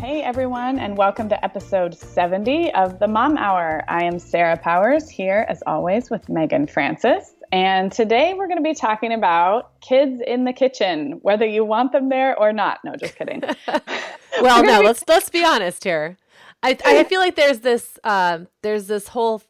[0.00, 3.82] Hey everyone, and welcome to episode 70 of the Mom Hour.
[3.88, 7.34] I am Sarah Powers here, as always, with Megan Francis.
[7.50, 11.90] And today we're going to be talking about kids in the kitchen, whether you want
[11.90, 12.78] them there or not.
[12.84, 13.42] No, just kidding.
[14.40, 16.16] well, no, be- let's let's be honest here.
[16.62, 19.42] I I feel like there's this uh, there's this whole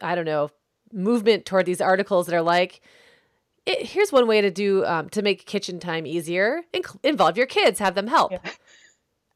[0.00, 0.50] I don't know
[0.92, 2.80] movement toward these articles that are like.
[3.64, 6.62] It, here's one way to do um, to make kitchen time easier.
[6.74, 8.32] Inc- involve your kids, have them help.
[8.32, 8.40] Yeah.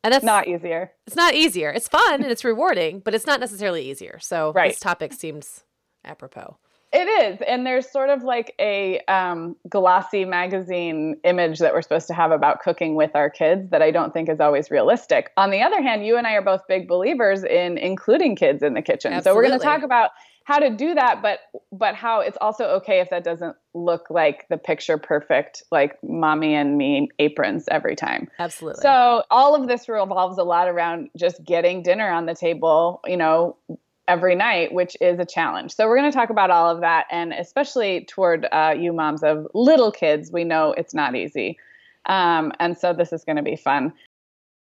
[0.04, 0.92] And that's not easier.
[1.06, 1.70] It's not easier.
[1.70, 4.18] It's fun and it's rewarding, but it's not necessarily easier.
[4.20, 4.70] So right.
[4.70, 5.64] this topic seems
[6.04, 6.56] apropos.
[6.90, 7.38] It is.
[7.46, 12.30] And there's sort of like a um, glossy magazine image that we're supposed to have
[12.30, 15.30] about cooking with our kids that I don't think is always realistic.
[15.36, 18.72] On the other hand, you and I are both big believers in including kids in
[18.72, 19.12] the kitchen.
[19.12, 19.30] Absolutely.
[19.30, 20.12] So we're going to talk about
[20.48, 24.46] how to do that but but how it's also okay if that doesn't look like
[24.48, 28.30] the picture perfect like mommy and me aprons every time.
[28.38, 28.80] Absolutely.
[28.80, 33.18] So all of this revolves a lot around just getting dinner on the table you
[33.18, 33.58] know
[34.08, 35.74] every night which is a challenge.
[35.74, 39.22] So we're going to talk about all of that and especially toward uh, you moms
[39.22, 41.58] of little kids we know it's not easy.
[42.06, 43.92] Um, and so this is going to be fun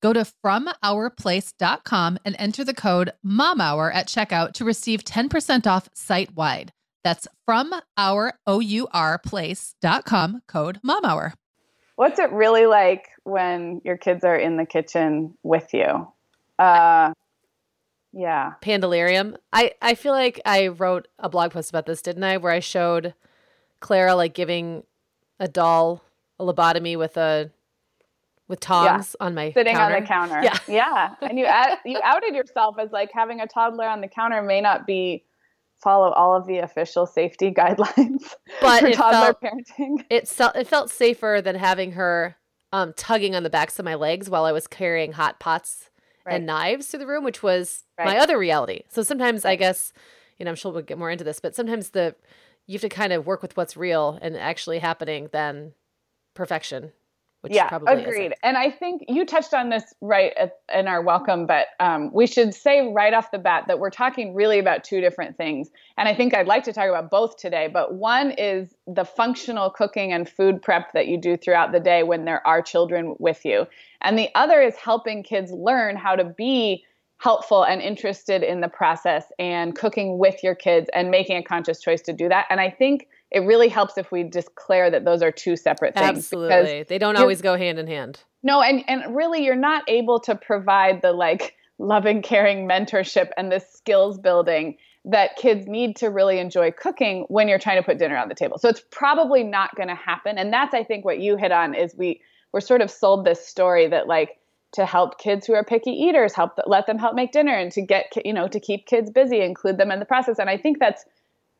[0.00, 6.34] Go to FromOurPlace.com and enter the code MOMHOUR at checkout to receive 10% off site
[6.36, 6.72] wide.
[7.02, 9.20] That's from our O-U-R
[10.46, 11.34] code MOMHOUR.
[11.96, 16.06] What's it really like when your kids are in the kitchen with you?
[16.58, 17.12] Uh,
[18.12, 18.52] yeah.
[18.62, 19.36] Pandalarium.
[19.52, 22.36] I, I feel like I wrote a blog post about this, didn't I?
[22.36, 23.14] Where I showed
[23.80, 24.84] Clara like giving
[25.40, 26.04] a doll
[26.38, 27.50] a lobotomy with a
[28.48, 29.26] with tongs yeah.
[29.26, 29.96] on my sitting counter.
[29.96, 30.42] on the counter.
[30.42, 34.08] Yeah, yeah, and you ad- you outed yourself as like having a toddler on the
[34.08, 35.24] counter may not be
[35.82, 40.04] follow all of the official safety guidelines but for toddler felt, parenting.
[40.10, 42.36] It felt it felt safer than having her
[42.72, 45.90] um, tugging on the backs of my legs while I was carrying hot pots
[46.26, 46.36] right.
[46.36, 48.06] and knives to the room, which was right.
[48.06, 48.82] my other reality.
[48.88, 49.52] So sometimes right.
[49.52, 49.92] I guess
[50.38, 52.16] you know I'm sure we'll get more into this, but sometimes the
[52.66, 55.72] you have to kind of work with what's real and actually happening than
[56.34, 56.92] perfection
[57.42, 58.18] which yeah, probably agreed.
[58.18, 58.34] Isn't.
[58.42, 62.26] And I think you touched on this right at, in our welcome, but um, we
[62.26, 65.70] should say right off the bat that we're talking really about two different things.
[65.96, 67.68] And I think I'd like to talk about both today.
[67.72, 72.02] But one is the functional cooking and food prep that you do throughout the day
[72.02, 73.66] when there are children with you,
[74.02, 76.84] and the other is helping kids learn how to be
[77.18, 81.80] helpful and interested in the process and cooking with your kids and making a conscious
[81.80, 82.46] choice to do that.
[82.48, 86.18] And I think it really helps if we declare that those are two separate things.
[86.18, 86.84] Absolutely.
[86.84, 88.20] They don't always go hand in hand.
[88.42, 93.52] No, and, and really you're not able to provide the like loving, caring mentorship and
[93.52, 97.98] the skills building that kids need to really enjoy cooking when you're trying to put
[97.98, 98.58] dinner on the table.
[98.58, 100.38] So it's probably not going to happen.
[100.38, 102.20] And that's I think what you hit on is we
[102.52, 104.38] we're sort of sold this story that like
[104.72, 107.82] to help kids who are picky eaters, help let them help make dinner and to
[107.82, 110.38] get you know to keep kids busy, include them in the process.
[110.38, 111.04] And I think that's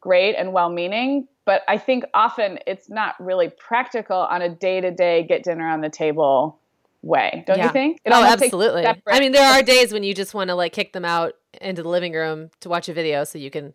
[0.01, 4.91] great and well-meaning, but I think often it's not really practical on a day to
[4.91, 6.59] day get dinner on the table
[7.03, 7.45] way.
[7.47, 7.67] Don't yeah.
[7.67, 8.01] you think?
[8.05, 8.87] It oh, absolutely.
[8.87, 11.83] I mean, there are days when you just want to like kick them out into
[11.83, 13.75] the living room to watch a video so you can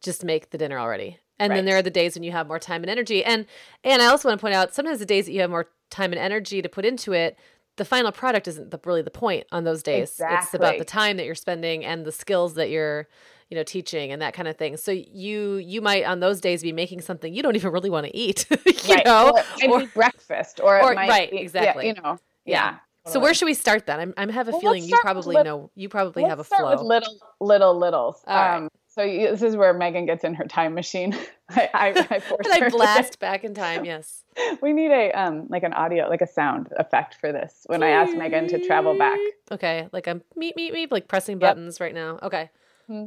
[0.00, 1.18] just make the dinner already.
[1.38, 1.56] And right.
[1.56, 3.24] then there are the days when you have more time and energy.
[3.24, 3.46] And
[3.84, 6.12] and I also want to point out sometimes the days that you have more time
[6.12, 7.38] and energy to put into it,
[7.76, 10.10] the final product isn't the, really the point on those days.
[10.10, 10.38] Exactly.
[10.38, 13.08] It's about the time that you're spending and the skills that you're
[13.52, 14.78] you know teaching and that kind of thing.
[14.78, 18.06] So you you might on those days be making something you don't even really want
[18.06, 19.04] to eat you right.
[19.04, 19.38] know?
[19.62, 21.84] Or, or breakfast or, or right be, exactly.
[21.88, 23.12] yeah, you know yeah, yeah.
[23.12, 24.00] so where should we start then?
[24.00, 26.80] I'm, I'm have a well, feeling you probably know you probably have a flow with
[26.80, 28.22] little little littles.
[28.26, 28.70] All um, right.
[28.88, 31.14] so you, this is where megan gets in her time machine.
[31.50, 34.24] I i, I, force I blast back in time yes.
[34.62, 37.90] We need a um like an audio like a sound effect for this when i
[37.90, 39.18] ask megan to travel back.
[39.50, 41.80] Okay like i'm meet meet meet like pressing buttons yep.
[41.82, 42.18] right now.
[42.22, 42.48] Okay.
[42.88, 43.06] Mm-hmm.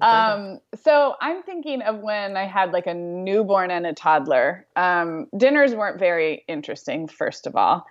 [0.00, 4.66] Um, so I'm thinking of when I had like a newborn and a toddler.
[4.76, 7.86] Um, dinners weren't very interesting, first of all,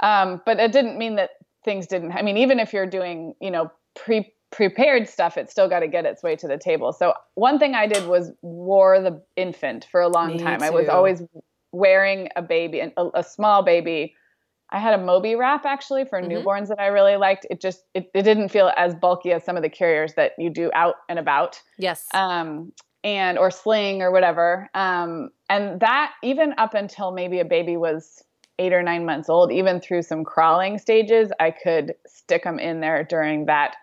[0.00, 1.30] um, but it didn't mean that
[1.64, 2.12] things didn't.
[2.12, 5.88] I mean, even if you're doing, you know, pre prepared stuff, it's still got to
[5.88, 6.92] get its way to the table.
[6.92, 10.60] So one thing I did was wore the infant for a long Me time.
[10.60, 10.66] Too.
[10.66, 11.22] I was always
[11.72, 14.14] wearing a baby, a, a small baby
[14.70, 16.32] I had a Moby wrap actually for mm-hmm.
[16.32, 17.46] newborns that I really liked.
[17.50, 20.50] It just it, it didn't feel as bulky as some of the carriers that you
[20.50, 21.60] do out and about.
[21.78, 22.06] Yes.
[22.12, 22.72] Um
[23.04, 24.68] and or sling or whatever.
[24.74, 28.22] Um and that even up until maybe a baby was
[28.58, 32.80] 8 or 9 months old, even through some crawling stages, I could stick them in
[32.80, 33.76] there during that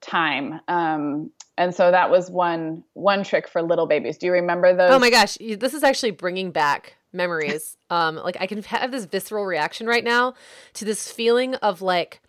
[0.00, 0.60] time.
[0.68, 4.16] Um and so that was one one trick for little babies.
[4.16, 4.92] Do you remember those?
[4.92, 7.76] Oh my gosh, this is actually bringing back memories.
[7.90, 10.34] um, like I can have this visceral reaction right now
[10.74, 12.20] to this feeling of like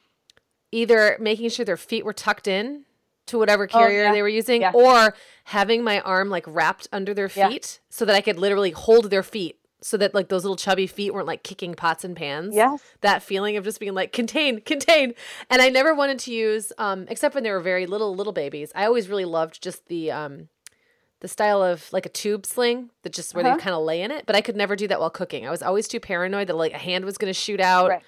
[0.72, 2.86] either making sure their feet were tucked in
[3.28, 4.12] to whatever carrier oh, yeah.
[4.12, 4.72] they were using, yeah.
[4.74, 5.14] or
[5.46, 7.88] having my arm like wrapped under their feet yeah.
[7.90, 11.14] so that I could literally hold their feet so that like those little chubby feet
[11.14, 12.56] weren't like kicking pots and pans.
[12.56, 12.82] Yes.
[13.02, 15.14] That feeling of just being like contain, contain.
[15.50, 18.72] And I never wanted to use um except when they were very little little babies.
[18.76, 20.50] I always really loved just the um
[21.22, 23.58] the style of like a tube sling that just where uh-huh.
[23.58, 24.26] they kind of lay in it.
[24.26, 25.46] But I could never do that while cooking.
[25.46, 27.90] I was always too paranoid that like a hand was going to shoot out.
[27.90, 28.04] Right.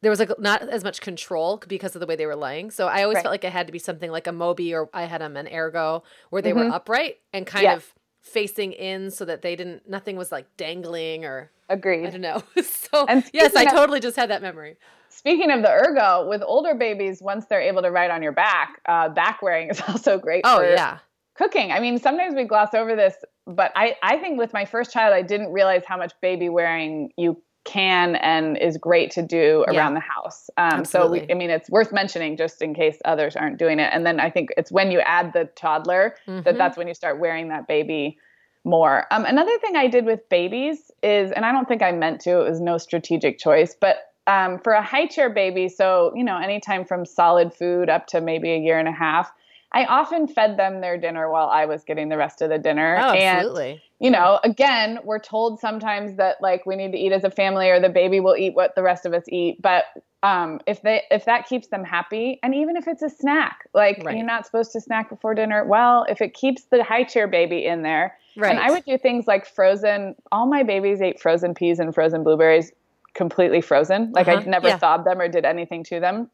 [0.00, 2.70] There was like not as much control because of the way they were laying.
[2.70, 3.22] So I always right.
[3.22, 5.48] felt like it had to be something like a Moby or I had them an
[5.48, 6.68] Ergo where they mm-hmm.
[6.68, 11.24] were upright and kind of facing in so that they didn't nothing was like dangling
[11.24, 12.06] or Agreed.
[12.06, 12.42] I don't know.
[12.62, 14.76] so yes, I of- totally just had that memory.
[15.10, 18.80] Speaking of the ergo, with older babies, once they're able to ride on your back,
[18.86, 20.42] uh, back wearing is also great.
[20.44, 20.98] Oh yeah.
[21.38, 21.70] Cooking.
[21.72, 23.14] I mean, sometimes we gloss over this,
[23.46, 27.10] but I, I think with my first child, I didn't realize how much baby wearing
[27.16, 29.78] you can and is great to do Yeah.
[29.78, 30.50] around the house.
[30.56, 33.90] Um, so we, I mean, it's worth mentioning just in case others aren't doing it.
[33.92, 36.58] And then I think it's when you add the toddler that Mhm.
[36.58, 38.18] that's when you start wearing that baby
[38.64, 39.06] more.
[39.10, 42.40] Um, another thing I did with babies is, and I don't think I meant to,
[42.40, 46.36] it was no strategic choice, but um, for a high chair baby, so, you know,
[46.38, 49.30] anytime from solid food up to maybe a year and a half,
[49.72, 52.98] I often fed them their dinner while I was getting the rest of the dinner.
[53.00, 53.82] Oh, and, absolutely.
[54.00, 57.68] you know, again, we're told sometimes that like we need to eat as a family
[57.68, 59.60] or the baby will eat what the rest of us eat.
[59.60, 59.84] But
[60.22, 64.02] um, if they if that keeps them happy, and even if it's a snack, like
[64.04, 64.16] Right.
[64.16, 65.64] you're not supposed to snack before dinner.
[65.64, 68.50] Well, if it keeps the high chair baby in there, Right.
[68.50, 70.14] and I would do things like frozen.
[70.32, 72.72] All my babies ate frozen peas and frozen blueberries,
[73.14, 74.10] completely frozen.
[74.12, 74.40] Like Uh-huh.
[74.40, 74.78] I never Yeah.
[74.78, 76.30] thawed them or did anything to them.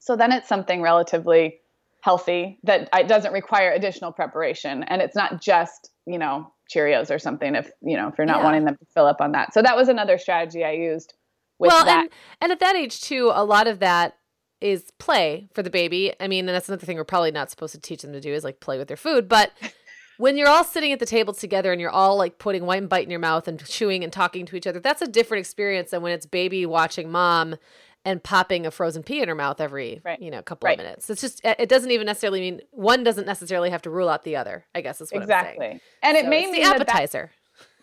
[0.00, 1.60] So then it's something relatively
[2.04, 7.18] healthy that it doesn't require additional preparation, and it's not just you know Cheerios or
[7.18, 7.54] something.
[7.54, 8.44] If you know if you're not Yeah.
[8.44, 9.54] wanting them to fill up on that.
[9.54, 11.14] So that was another strategy I used
[11.58, 12.00] with well, that.
[12.00, 12.10] and
[12.42, 14.18] and at that age too, a lot of that
[14.60, 16.12] is play for the baby.
[16.20, 18.34] I mean, and that's another thing we're probably not supposed to teach them to do
[18.34, 19.26] is like play with their food.
[19.26, 19.52] But
[20.18, 23.04] when you're all sitting at the table together and you're all like putting one bite
[23.04, 26.02] in your mouth and chewing and talking to each other, that's a different experience than
[26.02, 27.56] when it's baby watching mom
[28.04, 30.20] and popping a frozen pea in her mouth every Right.
[30.20, 30.78] you know couple Right.
[30.78, 31.08] of minutes.
[31.10, 34.36] It's just it doesn't even necessarily mean one doesn't necessarily have to rule out the
[34.36, 34.64] other.
[34.74, 35.40] I guess is what I'm saying.
[35.42, 37.30] exactly, and it So may mean the that that appetizer.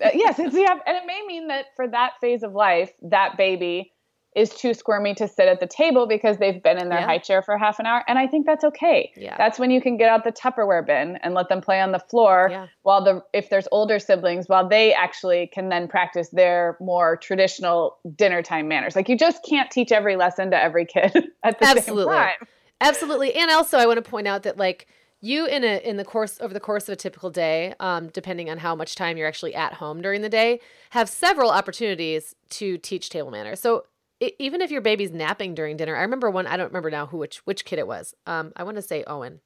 [0.04, 3.38] Uh, yes, it's the and it may mean that for that phase of life, that
[3.38, 3.91] baby
[4.36, 7.06] is too squirmy to sit at the table because they've been in their Yeah.
[7.06, 9.12] high chair for half an hour, and I think that's okay.
[9.18, 9.36] Yeah.
[9.38, 12.00] That's when you can get out the Tupperware bin and let them play on the
[12.00, 12.48] floor.
[12.50, 12.68] Yeah.
[12.84, 17.98] While the if there's older siblings, while they actually can then practice their more traditional
[18.16, 18.96] dinner time manners.
[18.96, 21.12] Like you just can't teach every lesson to every kid
[21.44, 22.14] at the Absolutely.
[22.14, 22.30] same time.
[22.40, 22.48] Absolutely.
[22.82, 23.36] Absolutely.
[23.36, 24.88] And also I want to point out that like
[25.20, 28.50] you in a in the course over the course of a typical day, um, depending
[28.50, 30.60] on how much time you're actually at home during the day,
[30.92, 33.60] have several opportunities to teach table manners.
[33.60, 33.84] So
[34.22, 36.48] i even if your baby's napping during dinner, I remember one.
[36.48, 38.16] I don't remember now who which which kid it was.
[38.26, 39.42] Um, I want to say Owen.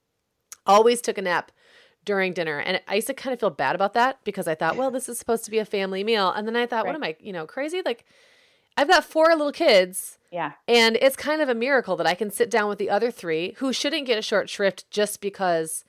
[0.65, 1.51] Always took a nap
[2.03, 4.77] during dinner, and I used to kind of feel bad about that because I thought,
[4.77, 7.03] well, this is supposed to be a family meal, and then I thought, what am
[7.03, 7.81] I, you know, crazy?
[7.83, 8.05] Like,
[8.77, 10.17] I've got four little kids.
[10.31, 10.53] Yeah.
[10.67, 13.55] And it's kind of a miracle that I can sit down with the other three
[13.57, 15.85] who shouldn't get a short shrift just because,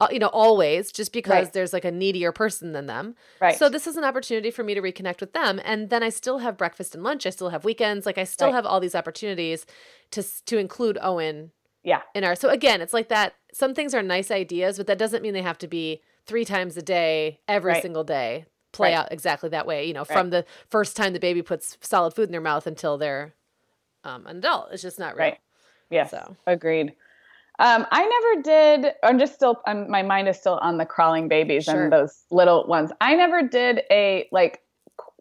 [0.00, 1.52] uh, you know, always, just because Right.
[1.52, 3.16] there's like a needier person than them.
[3.40, 3.56] Right.
[3.56, 5.60] So this is an opportunity for me to reconnect with them.
[5.64, 7.26] And then I still have breakfast and lunch.
[7.26, 8.06] I still have weekends.
[8.06, 8.54] Like I still Right.
[8.54, 9.66] have all these opportunities
[10.12, 11.50] to, to include Owen
[11.82, 12.02] yeah.
[12.14, 12.36] in our.
[12.36, 13.34] So again, it's like that.
[13.52, 16.76] Some things are nice ideas, but that doesn't mean they have to be three times
[16.76, 17.82] a day, every Right.
[17.82, 18.46] single day.
[18.70, 22.12] Play out exactly that way, you know, from the first time the baby puts solid
[22.14, 23.32] food in their mouth until they're
[24.04, 24.68] um, an adult.
[24.70, 25.24] It's just not real.
[25.28, 25.38] Right.
[25.90, 26.10] Yes.
[26.10, 26.36] So.
[26.46, 26.92] Agreed.
[27.60, 28.92] Um, I never did.
[29.02, 29.60] I'm just still.
[29.66, 31.84] Um, my mind is still on the crawling babies Sure.
[31.84, 32.90] and those little ones.
[33.00, 34.60] I never did a like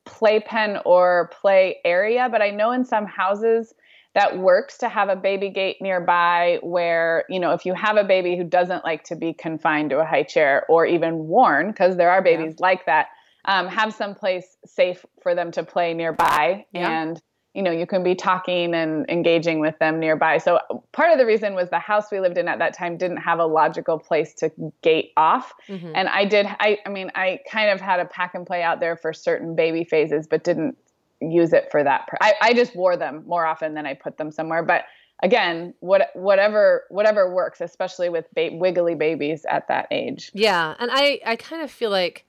[0.05, 3.73] playpen or play area, but I know in some houses
[4.13, 8.03] that works to have a baby gate nearby where you know if you have a
[8.03, 11.97] baby who doesn't like to be confined to a high chair or even worn because
[11.97, 12.37] there are Yeah.
[12.37, 13.07] babies like that
[13.45, 16.89] um, have some place safe for them to play nearby Yeah.
[17.01, 17.21] and
[17.53, 20.37] you know you can be talking and engaging with them nearby.
[20.37, 20.59] So
[20.91, 23.39] part of the reason was the house we lived in at that time didn't have
[23.39, 24.51] a logical place to
[24.81, 25.53] gate off.
[25.67, 25.91] Mhm.
[25.95, 28.79] and i did i i mean i kind of had a pack and play out
[28.79, 30.77] there for certain baby phases but didn't
[31.19, 34.31] use it for that I, I just wore them more often than i put them
[34.31, 34.63] somewhere.
[34.63, 34.85] But
[35.23, 40.29] again what whatever whatever works especially with ba- wiggly babies at that age.
[40.33, 42.25] Yeah, and I I kind of feel like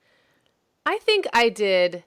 [0.86, 2.04] I think I did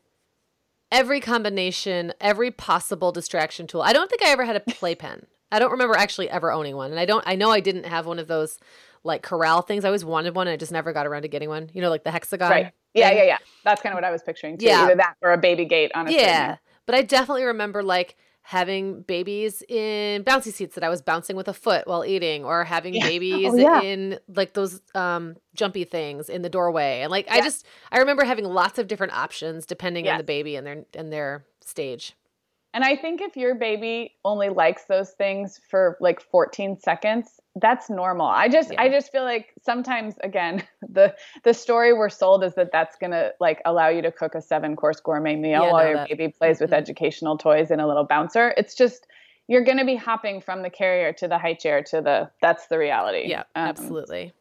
[0.91, 3.81] every combination, every possible distraction tool.
[3.81, 5.25] I don't think I ever had a playpen.
[5.51, 7.23] I don't remember actually ever owning one, and I don't.
[7.27, 8.57] I know I didn't have one of those
[9.03, 9.83] like corral things.
[9.83, 11.69] I always wanted one, and I just never got around to getting one.
[11.73, 12.49] You know, like the hexagon.
[12.49, 13.17] right yeah thing.
[13.19, 14.83] yeah yeah that's kind of what i was picturing too Yeah.
[14.83, 18.17] either that or a baby gate on a Yeah, certain- but I definitely remember like
[18.43, 22.63] having babies in bouncy seats that I was bouncing with a foot while eating, or
[22.63, 23.03] having Yeah.
[23.07, 23.81] babies Oh, yeah.
[23.81, 28.23] in like those um, jumpy things in the doorway, and like I just I remember
[28.23, 32.13] having lots of different options depending on the baby and their and their stage.
[32.73, 37.89] And I think if your baby only likes those things for like 14 seconds, that's
[37.89, 38.27] normal.
[38.27, 42.71] I just I just feel like sometimes again, the the story we're sold is that
[42.71, 45.89] that's going to like allow you to cook a seven-course gourmet meal Yeah, while no,
[45.89, 46.77] your that- baby plays with mhm.
[46.77, 48.53] educational toys and a little bouncer.
[48.57, 49.05] It's just
[49.47, 52.67] you're going to be hopping from the carrier to the high chair to the that's
[52.67, 53.25] the reality.
[53.27, 54.33] Yeah, Um, absolutely.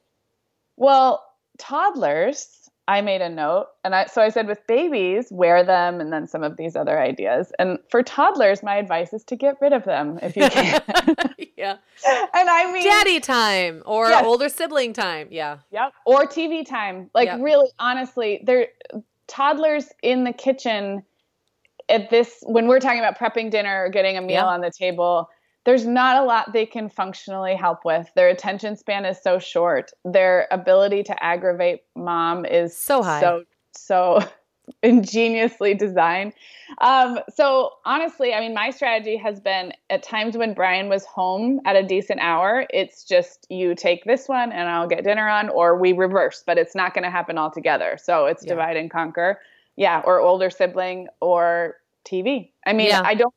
[0.77, 1.25] Well,
[1.59, 6.13] toddlers I made a note and I so I said with babies, wear them and
[6.13, 7.53] then some of these other ideas.
[7.59, 10.81] And for toddlers, my advice is to get rid of them if you can.
[11.57, 11.77] yeah.
[12.35, 14.25] And I mean daddy time or Yes.
[14.25, 15.29] older sibling time.
[15.31, 15.59] Yeah.
[15.71, 15.93] Yep.
[16.05, 17.11] Or TV time.
[17.15, 17.41] Like Yep.
[17.43, 18.69] really honestly, they're
[19.29, 21.05] toddlers in the kitchen
[21.89, 24.47] at this when we're talking about prepping dinner or getting a meal Yeah.
[24.47, 25.29] on the table,
[25.65, 28.09] there's not a lot they can functionally help with.
[28.15, 29.93] Their attention span is so short.
[30.05, 33.21] Their ability to aggravate mom is So high.
[33.21, 34.21] So so
[34.83, 36.33] ingeniously designed.
[36.81, 41.61] Um, so honestly, I mean, my strategy has been at times when Brian was home
[41.65, 45.49] at a decent hour, it's just you take this one and I'll get dinner on,
[45.51, 47.99] or we reverse, but it's not going to happen all together.
[48.03, 48.51] So it's Yeah.
[48.51, 49.41] divide and conquer.
[49.77, 52.53] Yeah, or older sibling or TV.
[52.67, 53.03] I mean, Yeah.
[53.05, 53.35] I don't.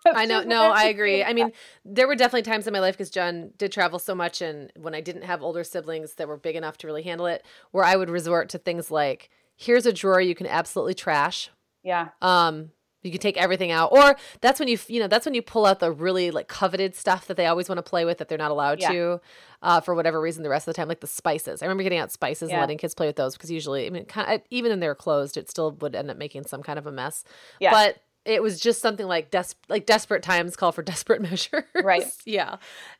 [0.06, 0.42] I know.
[0.42, 1.22] No, I agree.
[1.24, 1.52] I mean,
[1.84, 4.94] there were definitely times in my life because John did travel so much, and when
[4.94, 7.96] I didn't have older siblings that were big enough to really handle it, where I
[7.96, 11.50] would resort to things like, "Here's a drawer you can absolutely trash.
[11.82, 12.70] yeah, Um,
[13.02, 15.66] you can take everything out." Or that's when you, you know, that's when you pull
[15.66, 18.38] out the really like coveted stuff that they always want to play with that they're
[18.38, 18.92] not allowed Yeah.
[18.92, 19.20] to,
[19.62, 20.42] uh, for whatever reason.
[20.42, 21.62] The rest of the time, like the spices.
[21.62, 22.56] I remember getting out spices Yeah.
[22.56, 24.88] and letting kids play with those because usually, I mean, kind of, even when they
[24.88, 27.24] were closed, it still would end up making some kind of a mess.
[27.60, 27.70] Yeah.
[27.72, 31.64] But it was just something like des- like desperate times call for desperate measures.
[31.74, 32.04] Right.
[32.24, 32.56] yeah.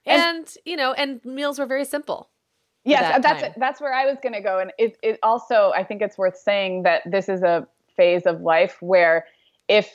[0.06, 2.30] And- And, you know, and meals were very simple.
[2.84, 3.52] Yes, that that's time.
[3.58, 6.38] that's where I was going to go, and it it also I think it's worth
[6.38, 7.66] saying that this is a
[7.96, 9.26] phase of life where
[9.68, 9.90] if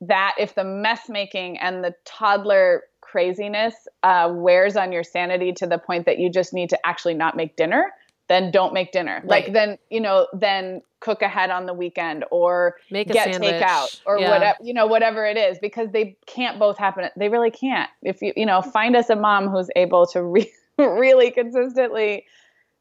[0.00, 5.66] that if the mess making and the toddler craziness uh, wears on your sanity to
[5.66, 7.92] the point that you just need to actually not make dinner,
[8.28, 9.22] then don't make dinner.
[9.24, 13.54] Like then you know then cook ahead on the weekend or Make a get sandwich.
[13.62, 14.30] takeout or Yeah.
[14.30, 18.20] whatever you know whatever it is because they can't both happen they really can't if
[18.20, 22.24] you you know find us a mom who's able to re- really consistently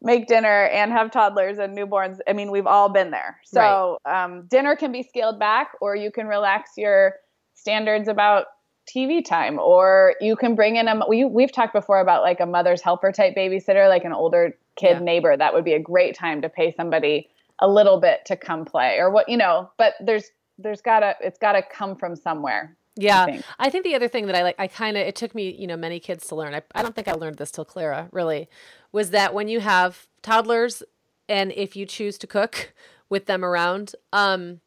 [0.01, 4.48] make dinner and have toddlers and newborns i mean we've all been there so um,
[4.48, 7.13] dinner can be scaled back or you can relax your
[7.54, 8.46] standards about
[8.93, 12.45] tv time or you can bring in a we, we've talked before about like a
[12.45, 15.00] mother's helper type babysitter like an older kid Yeah.
[15.00, 18.63] neighbor that would be a great time to pay somebody a little bit to come
[18.65, 20.25] play or what you know but there's
[20.57, 23.25] there's gotta it's gotta come from somewhere I Yeah.
[23.25, 23.45] think.
[23.59, 25.67] I think the other thing that I like, I kind of, it took me, you
[25.67, 26.55] know, many kids to learn.
[26.55, 28.50] I, I don't think I learned this till Clara, really,
[28.91, 30.81] was that when you have toddlers
[31.29, 32.73] and if you choose to cook
[33.07, 34.61] with them around, um,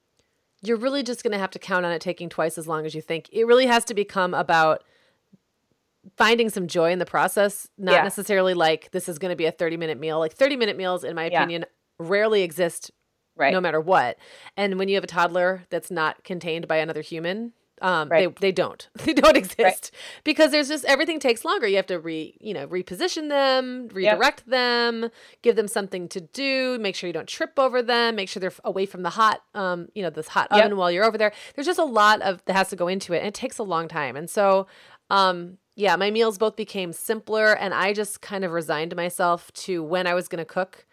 [0.62, 2.94] you're really just going to have to count on it taking twice as long as
[2.94, 3.29] you think.
[3.33, 4.83] It really has to become about
[6.16, 8.03] finding some joy in the process, not Yeah.
[8.03, 10.18] necessarily like this is going to be a 30 minute meal.
[10.18, 11.40] Like 30 minute meals, in my Yeah.
[11.42, 11.66] opinion,
[11.99, 12.90] rarely exist
[13.37, 14.18] right no matter what.
[14.57, 18.35] And when you have a toddler that's not contained by another human, um, Right.
[18.40, 19.93] they they don't they don't exist
[20.25, 21.66] because there's just everything takes longer.
[21.66, 25.11] You have to re you know reposition them, redirect them,
[25.43, 28.53] give them something to do, make sure you don't trip over them, make sure they're
[28.64, 30.64] away from the hot um you know this hot Yep.
[30.64, 31.33] oven while you're over there.
[31.55, 33.62] There's just a lot of that has to go into it, and it takes a
[33.62, 34.16] long time.
[34.16, 34.66] And so
[35.09, 39.83] um yeah, my meals both became simpler, and I just kind of resigned myself to
[39.83, 40.85] when I was going to cook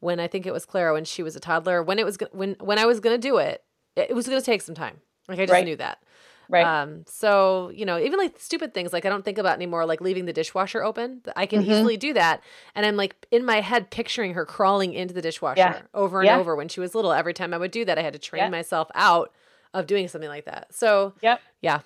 [0.00, 2.56] when I think it was Clara when she was a toddler, when it was when
[2.60, 3.62] when I was going to do it,
[3.96, 5.00] it it was going to take some time.
[5.28, 5.64] Like I just Right.
[5.64, 6.02] knew that.
[6.48, 9.86] Right Um, so you know, even like stupid things like I don't think about anymore,
[9.86, 11.22] like leaving the dishwasher open.
[11.36, 11.68] I can Mhm.
[11.68, 12.42] easily do that,
[12.74, 15.82] and I'm like in my head picturing her crawling into the dishwasher Yeah.
[15.94, 16.38] over and Yeah.
[16.38, 17.12] over when she was little.
[17.12, 18.48] Every time I would do that, I had to train Yeah.
[18.50, 19.32] myself out
[19.72, 20.72] of doing something like that.
[20.74, 21.80] So yep yeah,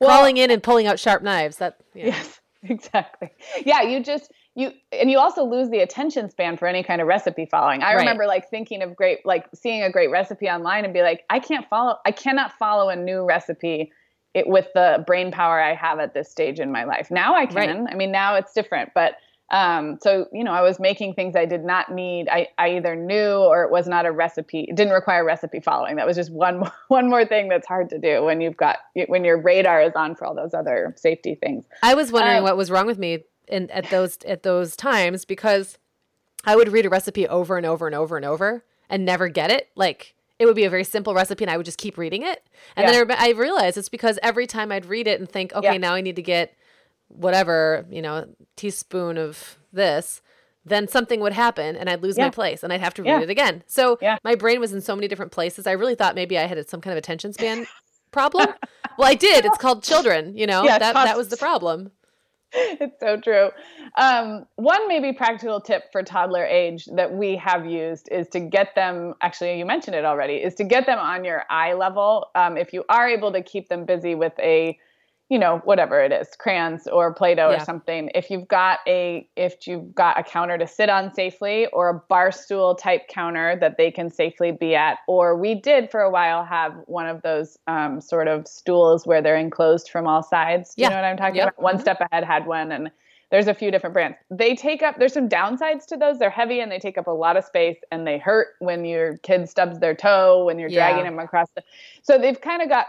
[0.00, 1.56] Well- crawling in and pulling out sharp knives.
[1.58, 2.06] That yeah.
[2.06, 3.30] Yes, exactly.
[3.64, 7.06] Yeah, you just you and you also lose the attention span for any kind of
[7.06, 7.82] recipe following.
[7.82, 7.98] I Right.
[8.00, 11.38] remember like thinking of great like seeing a great recipe online and be like, I
[11.38, 13.92] can't follow I cannot follow a new recipe
[14.34, 17.10] it with the brain power I have at this stage in my life.
[17.10, 17.86] Now I can.
[17.90, 19.16] I mean, now it's different, but
[19.50, 22.96] um so you know i was making things i did not need i i either
[22.96, 26.32] knew or it was not a recipe it didn't require recipe following that was just
[26.32, 29.80] one more, one more thing that's hard to do when you've got when your radar
[29.80, 32.86] is on for all those other safety things I was wondering Um, what was wrong
[32.86, 35.78] with me in at those at those times because
[36.44, 39.50] I would read a recipe over and over and over and over and never get
[39.50, 39.68] it.
[39.74, 42.42] Like it would be a very simple recipe and I would just keep reading it.
[42.76, 45.72] And then I, I realized it's because every time I'd read it and think, okay,
[45.72, 45.78] Yeah.
[45.78, 46.54] now I need to get
[47.08, 50.20] whatever, you know, teaspoon of this,
[50.64, 53.20] then something would happen and I'd lose my place and I'd have to read Yeah.
[53.20, 53.62] it again.
[53.66, 54.18] So Yeah.
[54.24, 55.66] my brain was in so many different places.
[55.66, 57.66] I really thought maybe I had some kind of attention span
[58.10, 58.48] problem.
[58.98, 59.44] well, I did.
[59.44, 60.64] It's called children, you know.
[60.66, 61.92] Yeah, that that was the problem.
[62.52, 63.50] it's so true.
[63.96, 68.74] Um, one maybe practical tip for toddler age that we have used is to get
[68.74, 69.14] them.
[69.20, 70.34] Actually, you mentioned it already.
[70.34, 72.28] Is to get them on your eye level.
[72.34, 74.78] Um, if you are able to keep them busy with a,
[75.28, 77.56] you know, whatever it is, crayons or Play-Doh Yeah.
[77.56, 78.10] or something.
[78.14, 81.94] If you've got a if you've got a counter to sit on safely or a
[82.08, 86.10] bar stool type counter that they can safely be at, or we did for a
[86.10, 90.74] while have one of those um, sort of stools where they're enclosed from all sides.
[90.76, 90.86] Yeah.
[90.86, 91.48] You know what I'm talking Yep.
[91.54, 91.62] about?
[91.62, 91.80] One Mhm.
[91.80, 92.90] step ahead had one and
[93.32, 94.16] there's a few different brands.
[94.30, 96.20] They take up there's some downsides to those.
[96.20, 99.16] They're heavy and they take up a lot of space and they hurt when your
[99.18, 100.88] kid stubs their toe when you're Yeah.
[100.92, 101.64] dragging them across the
[102.02, 102.86] so they've kind of got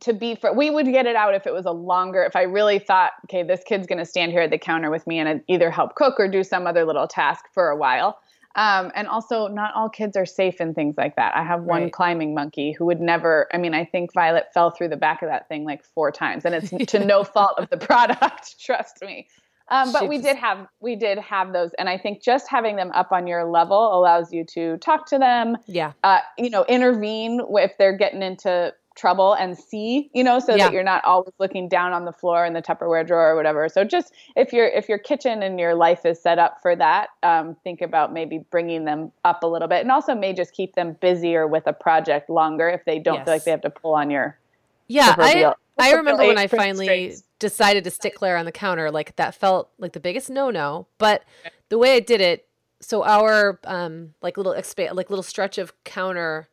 [0.00, 2.42] to be for we would get it out if it was a longer if i
[2.42, 5.42] really thought okay this kid's going to stand here at the counter with me and
[5.48, 8.18] either help cook or do some other little task for a while
[8.56, 11.82] um, and also not all kids are safe in things like that i have one
[11.84, 11.92] Right.
[11.92, 15.28] climbing monkey who would never i mean i think violet fell through the back of
[15.28, 19.26] that thing like four times and it's to no fault of the product trust me
[19.68, 22.92] um, but we did have we did have those and i think just having them
[22.92, 25.92] up on your level allows you to talk to them Yeah.
[26.04, 30.66] uh, you know, intervene if they're getting into trouble and see, you know, so Yeah.
[30.66, 33.68] that you're not always looking down on the floor in the Tupperware drawer or whatever.
[33.68, 37.08] So just if your if your kitchen and your life is set up for that,
[37.22, 40.74] um, think about maybe bringing them up a little bit, and also may just keep
[40.74, 43.94] them busier with a project longer if they don't feel like they have to pull
[43.94, 44.38] on your.
[44.86, 48.90] Yeah, I, I remember when I finally decided to stick Claire on the counter.
[48.90, 50.86] Like that felt like the biggest no no.
[50.98, 51.24] But
[51.68, 52.46] the way I did it,
[52.80, 56.48] so our um like little expand like little stretch of counter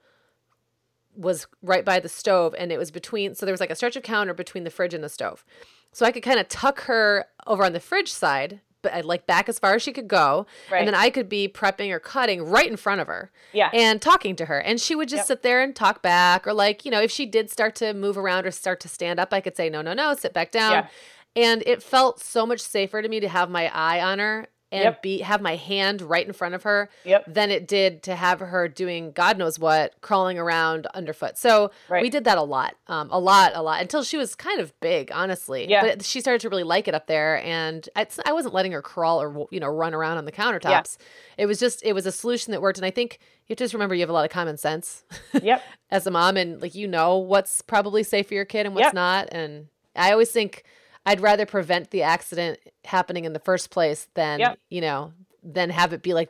[1.15, 3.35] was right by the stove, and it was between.
[3.35, 5.43] So there was like a stretch of counter between the fridge and the stove.
[5.91, 9.27] So I could kind of tuck her over on the fridge side, but I'd like
[9.27, 10.79] back as far as she could go, Right.
[10.79, 13.69] and then I could be prepping or cutting right in front of her Yeah.
[13.73, 14.57] and talking to her.
[14.59, 15.27] And she would just Yep.
[15.27, 16.47] sit there and talk back.
[16.47, 19.19] Or, like, you know, if she did start to move around or start to stand
[19.19, 20.71] up, I could say, no, no, no, sit back down.
[20.71, 20.87] Yeah.
[21.35, 24.83] And it felt so much safer to me to have my eye on her and
[24.85, 25.01] Yep.
[25.01, 27.25] be have my hand right in front of her Yep.
[27.27, 31.37] than it did to have her doing God knows what, crawling around underfoot.
[31.37, 32.01] So Right.
[32.01, 34.77] we did that a lot, um, a lot, a lot until she was kind of
[34.79, 35.69] big, honestly.
[35.69, 35.81] Yeah.
[35.81, 38.81] But she started to really like it up there, and it's, I wasn't letting her
[38.81, 40.97] crawl or you know run around on the countertops.
[40.99, 41.05] Yeah.
[41.39, 43.93] It was just it was a solution that worked, and I think you just remember
[43.95, 45.03] you have a lot of common sense
[45.41, 45.61] Yep.
[45.89, 48.85] as a mom, and like you know what's probably safe for your kid and what's
[48.85, 48.93] Yep.
[48.93, 49.27] not.
[49.33, 50.63] And I always think
[51.05, 54.59] I'd rather prevent the accident happening in the first place than Yep.
[54.69, 56.29] you know than have it be like.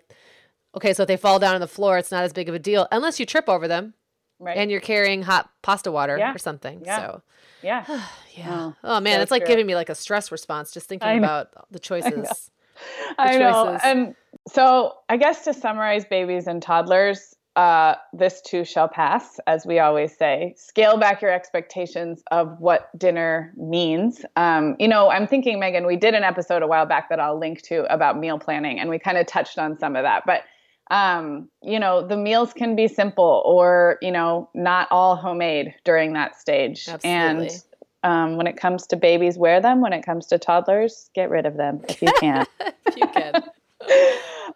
[0.74, 2.60] Okay, so if they fall down on the floor, it's not as big of a
[2.60, 3.94] deal unless you trip over them
[4.40, 4.56] Right.
[4.56, 6.34] and you're carrying hot pasta water Yeah.
[6.34, 6.82] or something.
[6.86, 6.96] Yeah.
[6.98, 7.22] So,
[7.62, 7.86] yeah.
[8.38, 8.72] yeah.
[8.84, 9.50] Oh, Oh, man, it's like true.
[9.50, 11.26] giving me like a stress response just thinking I know.
[11.28, 12.50] about the choices.
[13.20, 13.66] I know.
[13.66, 13.82] choices.
[13.84, 14.16] And um,
[14.48, 19.80] so I guess to summarize babies and toddlers, uh, this too shall pass, as we
[19.80, 20.54] always say.
[20.58, 24.24] Scale back your expectations of what dinner means.
[24.36, 27.38] Um, you know, I'm thinking, Megan, we did an episode a while back that I'll
[27.38, 30.24] link to about meal planning, and we kind of touched on some of that.
[30.26, 30.44] But
[30.92, 36.14] um, you know, the meals can be simple or, you know, not all homemade during
[36.14, 36.86] that stage.
[36.88, 37.48] Absolutely.
[37.48, 37.64] And
[38.04, 39.80] um, when it comes to babies, wear them.
[39.80, 42.46] When it comes to toddlers, get rid of them if you can.
[42.86, 43.42] if you can.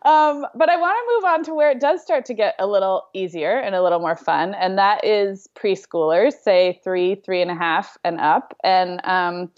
[0.04, 2.68] Um, but I want to move on to where it does start to get a
[2.68, 7.52] little easier and a little more fun, and that is preschoolers, say three, three and
[7.52, 8.56] a half, and up.
[8.64, 9.52] And um,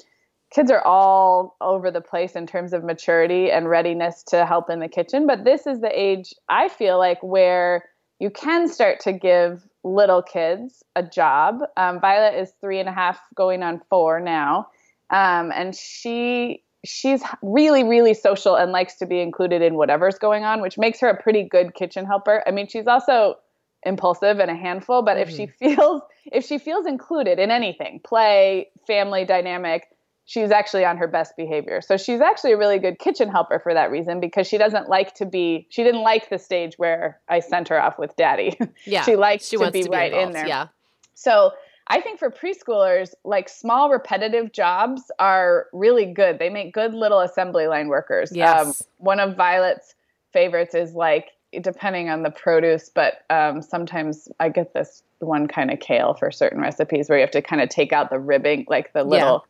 [0.52, 4.80] kids are all over the place in terms of maturity and readiness to help in
[4.80, 5.28] the kitchen.
[5.28, 7.86] But this is the age I feel like where
[8.20, 11.62] you can start to give little kids a job.
[11.78, 14.68] Um, Violet is three and a half, going on four now,
[15.10, 20.44] um, and she she's really really social and likes to be included in whatever's going
[20.44, 22.44] on, which makes her a pretty good kitchen helper.
[22.48, 23.36] I mean, she's also
[23.84, 25.76] impulsive and a handful, but if she mm-hmm.
[25.76, 29.88] feels if she feels included in anything, play, family dynamic,
[30.26, 31.82] she's actually on her best behavior.
[31.82, 35.14] So she's actually a really good kitchen helper for that reason because she doesn't like
[35.16, 38.58] to be she didn't like the stage where I sent her off with daddy.
[38.86, 39.04] Yeah.
[39.04, 40.48] she likes she to wants be to be right in there.
[40.48, 40.68] Yeah.
[41.14, 41.52] So
[41.90, 46.40] I think for preschoolers, like small repetitive jobs are really good.
[46.40, 48.32] They make good little assembly line workers.
[48.62, 49.96] Um, one of Violet's
[50.34, 51.30] favorites is like,
[51.62, 56.30] depending on the produce, but um, sometimes I get this one kind of kale for
[56.30, 59.46] certain recipes where you have to kind of take out the ribbing, like the little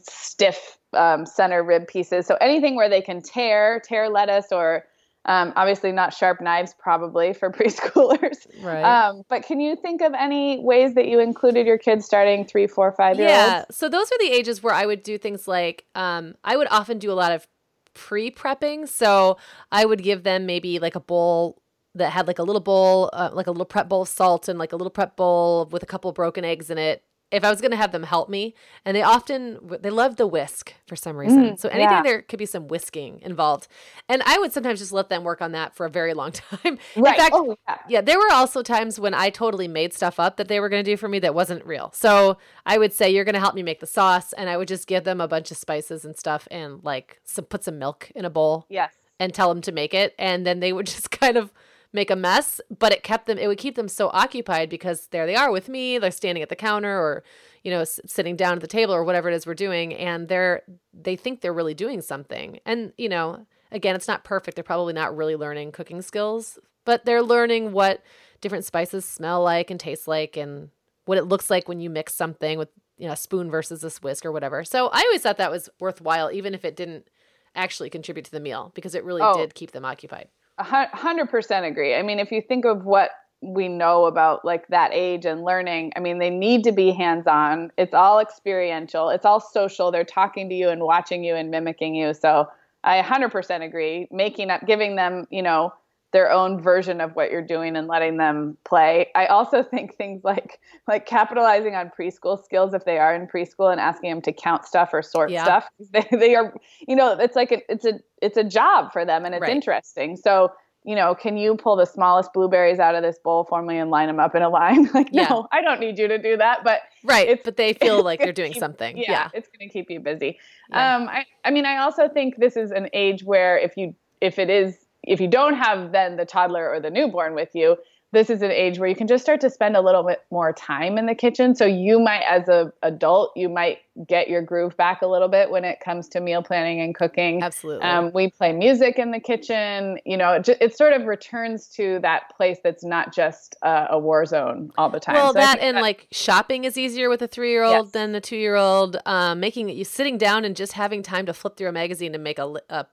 [0.00, 2.26] stiff um, center rib pieces.
[2.26, 4.86] So anything where they can tear, tear lettuce or
[5.24, 8.46] um, obviously not sharp knives probably for preschoolers.
[8.60, 8.82] Right.
[8.82, 12.66] Um, but can you think of any ways that you included your kids starting three,
[12.66, 13.58] four, five year Yeah.
[13.60, 13.76] olds?
[13.76, 16.98] So those are the ages where I would do things like um, I would often
[16.98, 17.46] do a lot of
[17.94, 18.88] pre prepping.
[18.88, 19.38] So
[19.70, 21.62] I would give them maybe like a bowl
[21.94, 24.58] that had like a little bowl, uh, like a little prep bowl of salt and
[24.58, 27.04] like a little prep bowl with a couple of broken eggs in it.
[27.32, 30.26] If I was going to have them help me, and they often they love the
[30.26, 31.50] whisk for some reason.
[31.52, 32.02] Mm, so anything yeah.
[32.02, 33.66] there could be some whisking involved,
[34.08, 36.78] and I would sometimes just let them work on that for a very long time.
[36.96, 37.14] Right.
[37.14, 37.78] In fact, Oh, yeah.
[37.88, 40.84] yeah, there were also times when I totally made stuff up that they were going
[40.84, 41.90] to do for me that wasn't real.
[41.94, 44.68] So I would say, "You're going to help me make the sauce," and I would
[44.68, 48.10] just give them a bunch of spices and stuff, and like some put some milk
[48.14, 48.92] in a bowl Yes.
[49.18, 51.52] and tell them to make it and then they would just kind of
[51.92, 55.26] make a mess but it kept them it would keep them so occupied because there
[55.26, 57.22] they are with me they're standing at the counter or
[57.62, 60.28] you know s- sitting down at the table or whatever it is we're doing and
[60.28, 60.62] they're
[60.94, 64.92] they think they're really doing something and you know again it's not perfect they're probably
[64.94, 68.02] not really learning cooking skills but they're learning what
[68.40, 70.70] different spices smell like and taste like and
[71.04, 73.90] what it looks like when you mix something with you know a spoon versus a
[74.00, 77.06] whisk or whatever so i always thought that was worthwhile even if it didn't
[77.54, 79.36] actually contribute to the meal because it really Oh.
[79.36, 80.28] did keep them occupied.
[80.58, 81.94] A hundred percent agree.
[81.94, 83.10] I mean, if you think of what
[83.40, 87.26] we know about like that age and learning, I mean, they need to be hands
[87.26, 87.72] on.
[87.76, 89.08] It's all experiential.
[89.08, 89.90] It's all social.
[89.90, 92.14] They're talking to you and watching you and mimicking you.
[92.14, 92.48] So
[92.84, 94.08] I hundred percent agree.
[94.10, 95.72] Making up, giving them, you know,
[96.12, 99.08] their own version of what you're doing and letting them play.
[99.14, 103.70] I also think things like like capitalizing on preschool skills if they are in preschool
[103.72, 105.44] and asking them to count stuff or sort Yeah.
[105.44, 105.68] stuff.
[105.92, 106.54] They, they are,
[106.86, 109.50] you know, it's like a, it's a it's a job for them and it's Right.
[109.52, 110.16] interesting.
[110.16, 110.52] So
[110.84, 113.88] you know, can you pull the smallest blueberries out of this bowl for me and
[113.92, 114.90] line them up in a line?
[114.94, 115.28] like, Yeah.
[115.28, 116.64] no, I don't need you to do that.
[116.64, 117.40] But Right.
[117.44, 118.96] But they feel like they're doing keep- something.
[118.98, 119.28] yeah, Yeah.
[119.32, 120.40] it's going to keep you busy.
[120.70, 120.96] Yeah.
[120.96, 124.40] Um, I, I mean, I also think this is an age where if you, if
[124.40, 127.76] it is, if you don't have then the toddler or the newborn with you,
[128.12, 130.52] this is an age where you can just start to spend a little bit more
[130.52, 131.54] time in the kitchen.
[131.54, 135.50] So you might, as a adult, you might get your groove back a little bit
[135.50, 137.42] when it comes to meal planning and cooking.
[137.42, 137.84] Absolutely.
[137.86, 139.98] Um, we play music in the kitchen.
[140.04, 143.98] You know, it, it sort of returns to that place that's not just uh, a
[143.98, 145.14] war zone all the time.
[145.14, 147.92] well, So that and like shopping is easier with a three-year-old Yes.
[147.92, 148.98] than the two-year-old.
[149.06, 152.22] Um, making you sitting down and just having time to flip through a magazine and
[152.22, 152.86] make a a,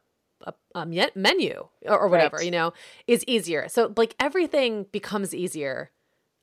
[0.46, 2.46] a, a menu or, or whatever Right.
[2.46, 2.74] you know
[3.08, 3.68] is easier.
[3.70, 5.92] So like everything becomes easier.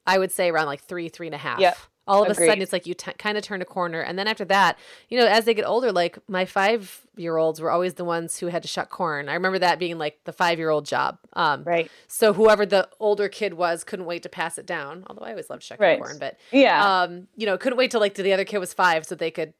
[0.07, 1.59] I would say around like three, three and a half.
[1.59, 1.77] Yep.
[2.09, 4.29] All of a sudden, it's like you t- kind of turn a corner, and then
[4.29, 4.79] after that,
[5.09, 8.63] you know, as they get older, like my five-year-olds were always the ones who had
[8.63, 9.29] to shuck corn.
[9.29, 11.19] I remember that being like the five-year-old job.
[11.33, 11.91] Um, right.
[12.07, 15.05] so whoever the older kid was couldn't wait to pass it down.
[15.09, 15.99] Although I always loved shucking Right.
[15.99, 17.03] corn, but Yeah.
[17.03, 19.53] um, you know, couldn't wait till like the other kid was five so they could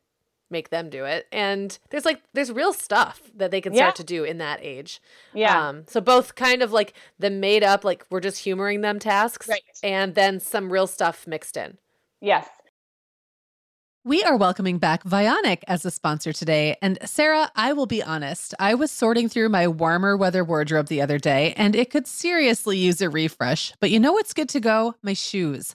[0.51, 1.27] make them do it.
[1.33, 3.79] And there's like there's real stuff that they can Yeah.
[3.85, 5.01] start to do in that age.
[5.35, 5.69] yeah.
[5.69, 9.49] Um, so both kind of like the made up, like we're just humoring them tasks,
[9.49, 9.63] Right.
[9.83, 11.79] and then some real stuff mixed in.
[12.21, 12.49] yes.
[14.05, 16.77] We are welcoming back Vionic as a sponsor today.
[16.81, 21.03] And Sarah, I will be honest, I was sorting through my warmer weather wardrobe the
[21.03, 23.73] other day and it could seriously use a refresh.
[23.81, 24.95] But you know what's good to go?
[25.03, 25.75] My shoes.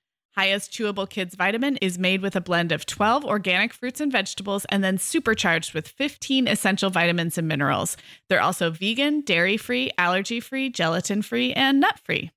[0.37, 4.65] Hiya's chewable kids vitamin is made with a blend of 12 organic fruits and vegetables
[4.69, 7.97] and then supercharged with 15 essential vitamins and minerals.
[8.29, 12.31] They're also vegan, dairy free, allergy free, gelatin free, and nut free.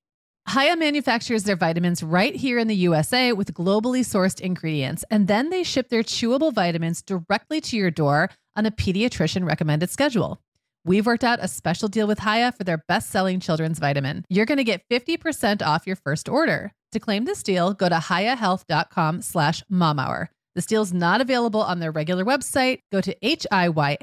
[0.52, 5.50] Hiya manufactures their vitamins right here in the USA with globally sourced ingredients, and then
[5.50, 10.40] they ship their chewable vitamins directly to your door on a pediatrician recommended schedule.
[10.86, 14.26] We've worked out a special deal with Hiya for their best selling children's vitamin.
[14.28, 16.72] You're going to get 50% off your first order.
[16.92, 20.28] To claim this deal, go to hiyahealth.com slash momhour.
[20.54, 22.80] This deal is not available on their regular website.
[22.92, 23.96] Go to H-I-Y-A-H-E-A-L-T-H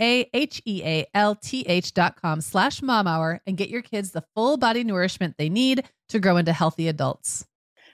[1.94, 6.20] dot com slash momhour and get your kids the full body nourishment they need to
[6.20, 7.46] grow into healthy adults.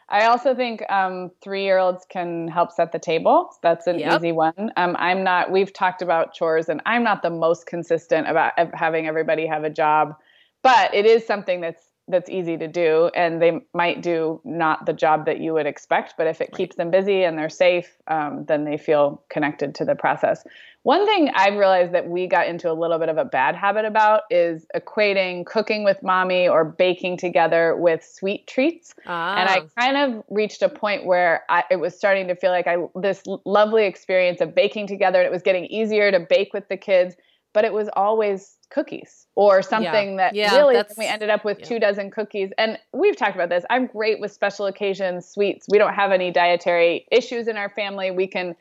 [0.09, 3.51] I also think um, three year olds can help set the table.
[3.61, 4.19] That's an Yep.
[4.19, 4.71] easy one.
[4.77, 9.07] Um, I'm not, we've talked about chores, and I'm not the most consistent about having
[9.07, 10.15] everybody have a job,
[10.63, 14.93] but it is something that's that's easy to do and they might do not the
[14.93, 18.45] job that you would expect but if it keeps them busy and they're safe um,
[18.47, 20.43] then they feel connected to the process
[20.83, 23.83] one thing i've realized that we got into a little bit of a bad habit
[23.85, 29.81] about is equating cooking with mommy or baking together with sweet treats and I Ah.
[29.81, 33.23] kind of reached a point where I, it was starting to feel like I this
[33.45, 35.19] lovely experience of baking together.
[35.19, 37.15] And it was getting easier to bake with the kids,
[37.57, 41.65] but it was always cookies or something that Yeah, really we ended up with yeah.
[41.65, 42.51] two dozen cookies.
[42.55, 43.65] And we've talked about this.
[43.71, 45.65] I'm great with special occasions, sweets.
[45.67, 48.11] We don't have any dietary issues in our family.
[48.11, 48.55] We can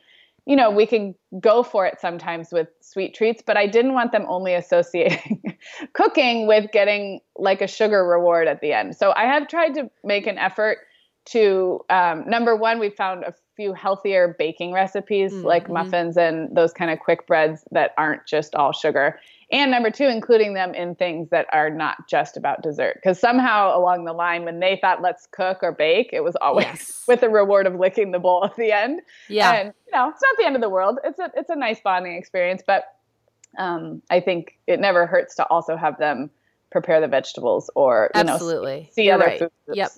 [0.46, 4.12] you know, we can go for it sometimes with sweet treats, but I didn't want
[4.12, 5.58] them only associating
[5.92, 8.96] cooking with getting like a sugar reward at the end.
[8.96, 10.78] So I have tried to make an effort
[11.26, 16.54] to um, number one, we found a few healthier baking recipes Mm, like muffins and
[16.54, 19.18] those kind of quick breads that aren't just all sugar.
[19.50, 22.94] And number two, including them in things that are not just about dessert.
[22.96, 26.64] Because somehow along the line, when they thought let's cook or bake, it was always
[26.66, 27.04] Yes.
[27.08, 29.00] with the reward of licking the bowl at the end.
[29.28, 29.52] yeah.
[29.52, 30.98] And you know, it's not the end of the world.
[31.04, 32.84] It's a it's a nice bonding experience, but
[33.56, 36.28] um, I think it never hurts to also have them
[36.72, 38.90] prepare the vegetables or you know Absolutely.
[38.92, 39.38] see You're other right.
[39.38, 39.76] food groups.
[39.78, 39.90] Yep.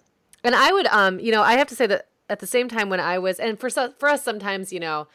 [0.44, 2.88] And I would, um, you know, I have to say that at the same time
[2.91, 5.09] when I was, and for for us sometimes, you know,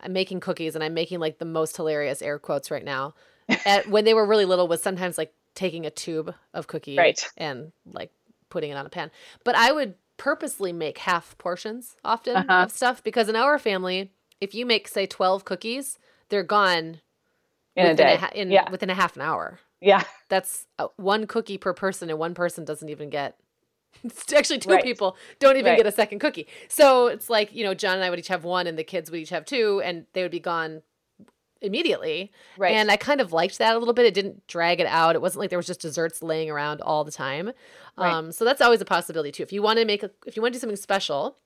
[0.00, 3.14] I'm making cookies and I'm making like the most hilarious air quotes right now.
[3.66, 7.24] At when they were really little was sometimes like taking a tube of cookie Right.
[7.36, 8.10] and like
[8.50, 9.10] putting it on a pan.
[9.44, 12.64] But I would purposely make half portions often Uh-huh.
[12.64, 15.98] of stuff because in our family, if you make say 12 cookies,
[16.28, 17.00] they're gone
[17.76, 18.16] in a within day.
[18.16, 22.08] ha- in, yeah, within a half an hour yeah, that's uh, one cookie per person
[22.10, 23.38] and one person doesn't even get
[24.04, 24.82] it's actually two Right.
[24.84, 25.76] people don't even Right.
[25.78, 28.44] get a second cookie so it's like you know john and i would each have
[28.44, 30.82] one and the kids would each have two and they would be gone
[31.62, 32.72] immediately right.
[32.74, 35.22] and i kind of liked that a little bit it didn't drag it out it
[35.22, 37.50] wasn't like there was just desserts laying around all the time
[37.96, 38.12] Right.
[38.12, 40.42] um, so that's always a possibility too if you want to make a if you
[40.42, 41.38] want to do something special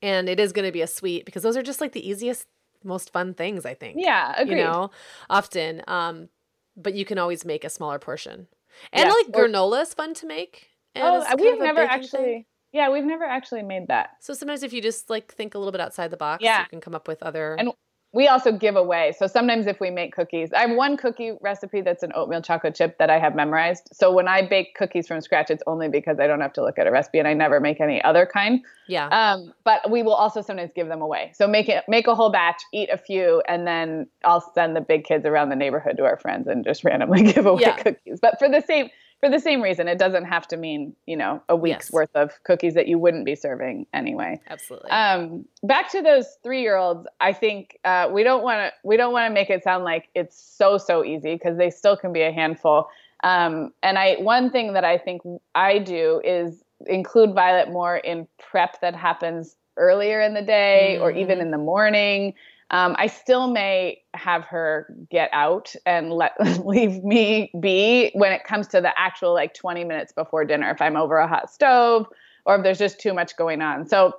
[0.00, 2.46] and it is going to be a sweet because those are just like the easiest
[2.84, 4.58] most fun things i think yeah, agreed.
[4.58, 4.90] you know,
[5.28, 5.82] often.
[5.88, 6.28] Um,
[6.76, 8.46] but you can always make a smaller portion.
[8.92, 10.70] And Yes, like granola is fun to make.
[10.94, 12.22] And oh, we've never actually.
[12.22, 12.44] thing.
[12.72, 14.10] Yeah, we've never actually made that.
[14.20, 16.60] So sometimes if you just like think a little bit outside the box, Yeah.
[16.60, 17.54] you can come up with other.
[17.54, 17.70] And
[18.14, 19.12] we also give away.
[19.18, 22.74] So sometimes if we make cookies, I have one cookie recipe that's an oatmeal chocolate
[22.74, 23.88] chip that I have memorized.
[23.92, 26.78] So when I bake cookies from scratch, it's only because I don't have to look
[26.78, 28.60] at a recipe and I never make any other kind.
[28.86, 29.06] yeah.
[29.08, 31.32] Um, but we will also sometimes give them away.
[31.34, 34.82] So make it make a whole batch, eat a few, and then I'll send the
[34.82, 37.76] big kids around the neighborhood to our friends and just randomly give away Yeah.
[37.76, 38.18] cookies.
[38.20, 38.88] But for the same
[39.22, 41.92] for the same reason, it doesn't have to mean you know a week's Yes.
[41.92, 44.40] worth of cookies that you wouldn't be serving anyway.
[44.50, 44.90] Absolutely.
[44.90, 48.96] Um, back to those three year olds, I think uh, we don't want to we
[48.96, 52.12] don't want to make it sound like it's so so easy because they still can
[52.12, 52.88] be a handful.
[53.22, 55.22] Um, and I one thing that I think
[55.54, 61.12] I do is include Violet more in prep that happens earlier in the day or
[61.12, 61.42] even Mhm.
[61.42, 62.34] in the morning.
[62.72, 66.32] Um, I still may have her get out and let
[66.66, 70.80] leave me be when it comes to the actual like 20 minutes before dinner if
[70.80, 72.06] I'm over a hot stove
[72.46, 73.86] or if there's just too much going on.
[73.86, 74.14] So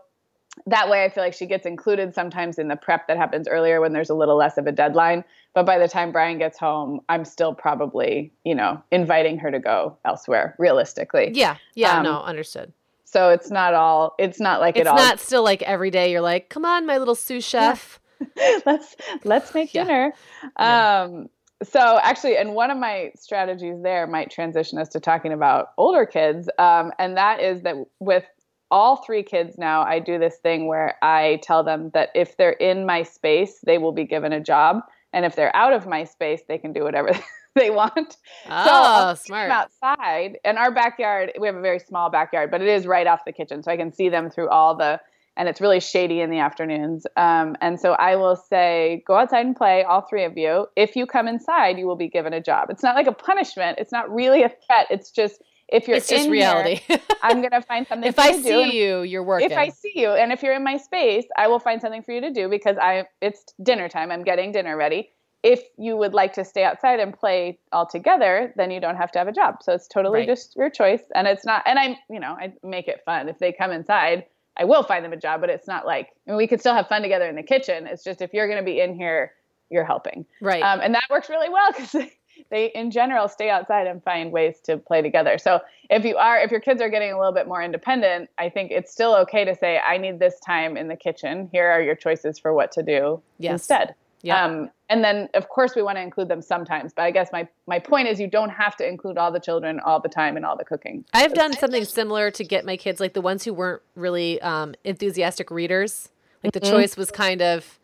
[0.68, 3.82] that way I feel like she gets included sometimes in the prep that happens earlier
[3.82, 5.24] when there's a little less of a deadline.
[5.56, 9.60] But by the time Brian gets home, I'm still probably, you know, inviting her to
[9.60, 11.32] go elsewhere realistically.
[11.34, 11.58] yeah.
[11.74, 11.98] Yeah.
[11.98, 12.72] um, no, understood.
[13.06, 16.12] So it's not all it's not like It's it all not still like every day
[16.12, 18.00] you're like, come on, my little sous chef.
[18.66, 19.84] let's let's make Yeah.
[19.84, 20.14] dinner.
[20.60, 21.02] Yeah.
[21.04, 21.30] Um,
[21.64, 26.06] so actually, and one of my strategies there might transition us to talking about older
[26.06, 28.26] kids, um, and that is that with
[28.70, 32.52] all three kids now, I do this thing where I tell them that if they're
[32.54, 34.82] in my space, they will be given a job,
[35.14, 37.12] and if they're out of my space, they can do whatever
[37.56, 38.18] they want.
[38.48, 39.52] Oh, I'll smart.
[39.52, 40.40] outside.
[40.44, 43.32] And our backyard, we have a very small backyard, but it is right off the
[43.32, 45.00] kitchen, so I can see them through all the.
[45.36, 47.06] And it's really shady in the afternoons.
[47.18, 50.68] Um, and so I will say, go outside and play, all three of you.
[50.76, 52.70] If you come inside, you will be given a job.
[52.70, 53.80] It's not like a punishment.
[53.80, 54.88] It's not really a threat.
[54.92, 56.82] It's just if you're It's just reality.
[56.88, 58.08] here, I'm gonna find something.
[58.08, 59.50] if for I see And you, you're working.
[59.50, 62.12] if I see you, and if you're in my space, I will find something for
[62.12, 64.12] you to do because I it's dinner time.
[64.12, 65.10] I'm getting dinner ready.
[65.42, 69.12] if you would like to stay outside and play all together, then you don't have
[69.12, 69.56] to have a job.
[69.64, 70.28] So it's totally Right.
[70.28, 71.02] just your choice.
[71.16, 73.28] And it's not, and I, you know, I make it fun.
[73.28, 74.26] If they come inside,
[74.58, 76.74] I will find them a job, but it's not like, I mean, we could still
[76.74, 77.88] have fun together in the kitchen.
[77.88, 79.34] It's just if you're going to be in here,
[79.70, 80.26] you're helping.
[80.42, 80.62] Right.
[80.62, 82.14] Um, and that works really well because they,
[82.50, 85.38] they, in general, stay outside and find ways to play together.
[85.38, 88.50] So if you are, if your kids are getting a little bit more independent, I
[88.50, 91.50] think it's still okay to say, I need this time in the kitchen.
[91.52, 93.54] Here are your choices for what to do Yes.
[93.54, 93.96] instead.
[94.24, 94.44] Yeah.
[94.44, 96.94] Um, and then, of course, we want to include them sometimes.
[96.94, 99.80] But I guess my, my point is you don't have to include all the children
[99.82, 101.04] all the time in all the cooking.
[101.14, 104.76] I've done something similar to get my kids, like the ones who weren't really um,
[104.84, 106.10] enthusiastic readers.
[106.44, 106.72] Like the Mm-hmm.
[106.72, 107.80] choice was kind of,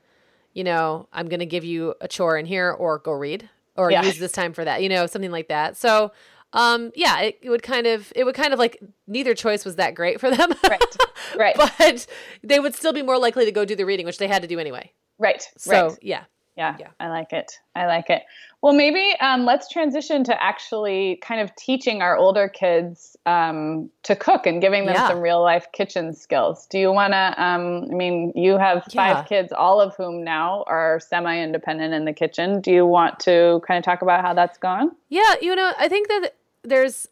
[0.54, 3.92] you know, I'm going to give you a chore in here or go read or
[3.92, 4.04] Yeah.
[4.04, 5.78] use this time for that, you know, something like that.
[5.78, 6.12] So,
[6.54, 9.76] um, yeah, it, it would kind of, it would kind of like neither choice was
[9.78, 10.54] that great for them.
[10.70, 10.84] Right.
[11.38, 11.56] Right.
[11.56, 12.08] but
[12.44, 14.48] they would still be more likely to go do the reading, which they had to
[14.48, 14.92] do anyway.
[15.20, 15.44] Right.
[15.58, 15.98] So, right.
[16.02, 16.24] yeah.
[16.58, 16.88] Yeah, Yeah.
[17.00, 17.54] I like it.
[17.74, 18.24] I like it.
[18.62, 24.14] Well, maybe um, let's transition to actually kind of teaching our older kids um, to
[24.14, 25.08] cook and giving them Yeah.
[25.08, 26.68] some real life kitchen skills.
[26.68, 27.42] Do you want to?
[27.42, 29.24] Um, I mean, you have five Yeah.
[29.24, 32.60] kids, all of whom now are semi independent in the kitchen.
[32.60, 34.92] Do you want to kind of talk about how that's gone?
[35.08, 36.32] Yeah, you know, I think that
[36.64, 37.08] there's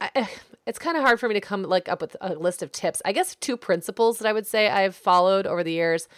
[0.00, 0.28] I,
[0.68, 3.00] it's kind of hard for me to come like up with a list of tips.
[3.04, 6.08] I guess two principles that I would say I've followed over the years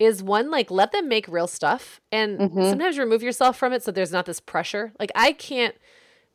[0.00, 2.40] is one like let them make real stuff and
[2.70, 4.92] sometimes remove yourself from it so there's not this pressure.
[4.98, 5.76] Like I can't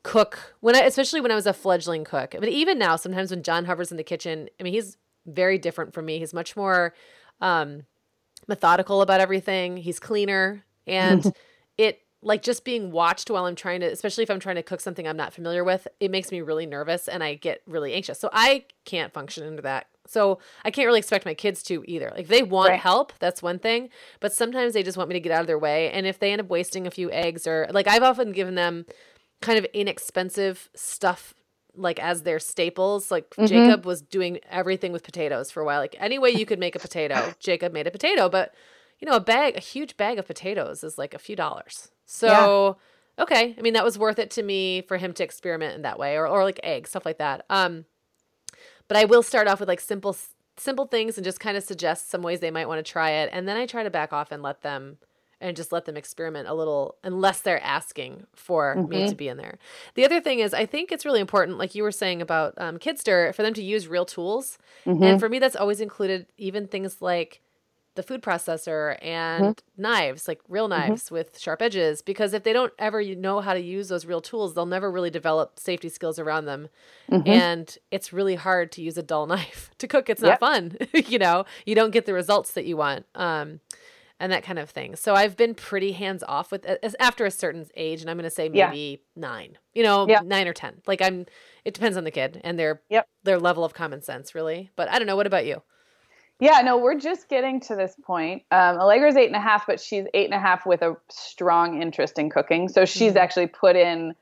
[0.03, 2.33] cook when I especially when I was a fledgling cook.
[2.39, 4.95] But even now sometimes when John hovers in the kitchen, I mean he's
[5.25, 6.19] very different from me.
[6.19, 6.93] He's much more
[7.41, 7.83] um
[8.47, 9.75] methodical about everything.
[9.75, 11.25] He's cleaner and
[12.25, 15.07] like just being watched while I'm trying to especially if I'm trying to cook something
[15.07, 18.19] I'm not familiar with, it makes me really nervous and I get really anxious.
[18.19, 19.87] So I can't function under that.
[20.07, 22.11] So I can't really expect my kids to either.
[22.15, 22.79] Like they want Right.
[22.79, 25.59] help, that's one thing, but sometimes they just want me to get out of their
[25.59, 28.55] way and if they end up wasting a few eggs or like I've often given
[28.55, 28.87] them
[29.41, 31.35] kind of inexpensive stuff
[31.77, 33.11] like as their staples.
[33.11, 33.45] Like mm-hmm.
[33.45, 35.79] Jacob was doing everything with potatoes for a while.
[35.79, 38.29] Like any way you could make a potato, Jacob made a potato.
[38.29, 38.53] But
[38.99, 41.89] you know, a bag, a huge bag of potatoes is like a few dollars.
[42.05, 42.77] So
[43.19, 45.99] okay, I mean that was worth it to me for him to experiment in that
[45.99, 47.45] way, or or like eggs, stuff like that.
[47.49, 47.85] Um,
[48.87, 50.15] but I will start off with like simple
[50.57, 53.29] simple things and just kind of suggest some ways they might want to try it,
[53.31, 54.97] and then I try to back off and let them
[55.41, 59.35] and just let them experiment a little unless they're asking for me to be in
[59.35, 59.59] there.
[59.95, 62.77] The other thing is I think it's really important, like you were saying about um,
[62.77, 64.57] Kidstir, for them to use real tools.
[65.03, 67.41] And for me, that's always included even things like
[67.95, 69.81] the food processor and mm-hmm.
[69.81, 70.89] knives, like real mm-hmm.
[70.89, 74.21] knives with sharp edges, because if they don't ever know how to use those real
[74.21, 76.69] tools, they'll never really develop safety skills around them.
[77.09, 77.27] Mm-hmm.
[77.27, 80.09] And it's really hard to use a dull knife to cook.
[80.09, 80.39] It's not Yep.
[80.39, 80.77] fun.
[80.93, 83.05] you know, you don't get the results that you want.
[83.15, 83.59] Um,
[84.19, 84.95] and that kind of thing.
[84.95, 88.23] So I've been pretty hands off with as- after a certain age, and I'm going
[88.23, 88.69] to say Yeah.
[88.69, 89.57] maybe nine.
[89.73, 90.21] You know, Yeah.
[90.23, 90.81] nine or ten.
[90.87, 91.25] Like I'm.
[91.65, 93.07] It depends on the kid and their Yep.
[93.23, 94.69] their level of common sense, really.
[94.75, 95.15] But I don't know.
[95.15, 95.63] What about you?
[96.39, 98.43] Yeah, no, we're just getting to this point.
[98.51, 101.81] Um, Allegra's eight and a half, but she's eight and a half with a strong
[101.81, 102.67] interest in cooking.
[102.67, 103.17] So she's Mhm.
[103.21, 104.15] actually put in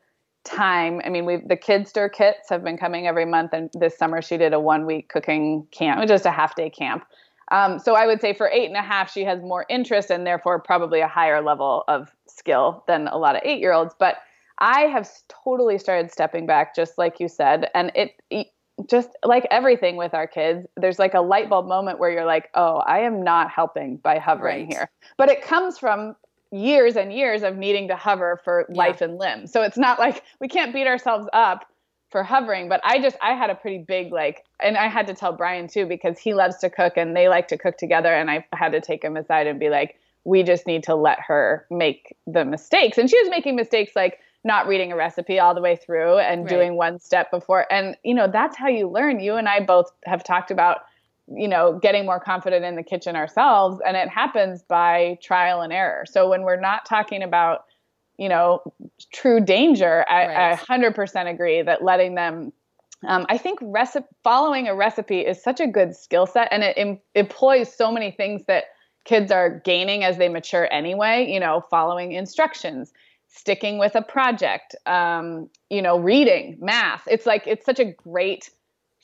[0.43, 1.01] time.
[1.03, 4.37] I mean, we've the Kidstir kits have been coming every month, and this summer she
[4.37, 7.05] did a one week cooking camp, just a half day camp.
[7.51, 10.25] Um, so I would say for eight and a half, she has more interest and
[10.25, 13.95] therefore probably a higher level of skill than a lot of eight year olds.
[13.97, 14.17] But
[14.59, 15.09] I have
[15.43, 18.47] totally started stepping back, just like you said, and it, it
[18.89, 22.49] just like everything with our kids, there's like a light bulb moment where you're like,
[22.55, 24.67] oh, I am not helping by hovering Right.
[24.67, 24.89] here.
[25.17, 26.15] But it comes from
[26.51, 28.77] years and years of needing to hover for Yeah.
[28.77, 29.47] life and limb.
[29.47, 31.65] So it's not like we can't beat ourselves up
[32.11, 35.15] for hovering, but I just I had a pretty big like and I had to
[35.15, 38.29] tell Brian too because he loves to cook and they like to cook together and
[38.29, 41.65] I had to take him aside and be like we just need to let her
[41.69, 42.97] make the mistakes.
[42.97, 46.45] And she was making mistakes like not reading a recipe all the way through and
[46.45, 46.49] Right.
[46.49, 49.19] doing one step before and you know that's how you learn.
[49.19, 50.79] You and I both have talked about
[51.27, 55.71] you know getting more confident in the kitchen ourselves and it happens by trial and
[55.71, 56.05] error.
[56.05, 57.65] So when we're not talking about
[58.17, 58.61] you know
[59.11, 62.53] true danger I, I 100% agree that letting them
[63.07, 66.77] um, i think recipe following a recipe is such a good skill set and it
[66.77, 68.65] em- employs so many things that
[69.05, 72.93] kids are gaining as they mature anyway you know following instructions
[73.35, 77.03] sticking with a project um, you know reading math.
[77.07, 78.49] It's like it's such a great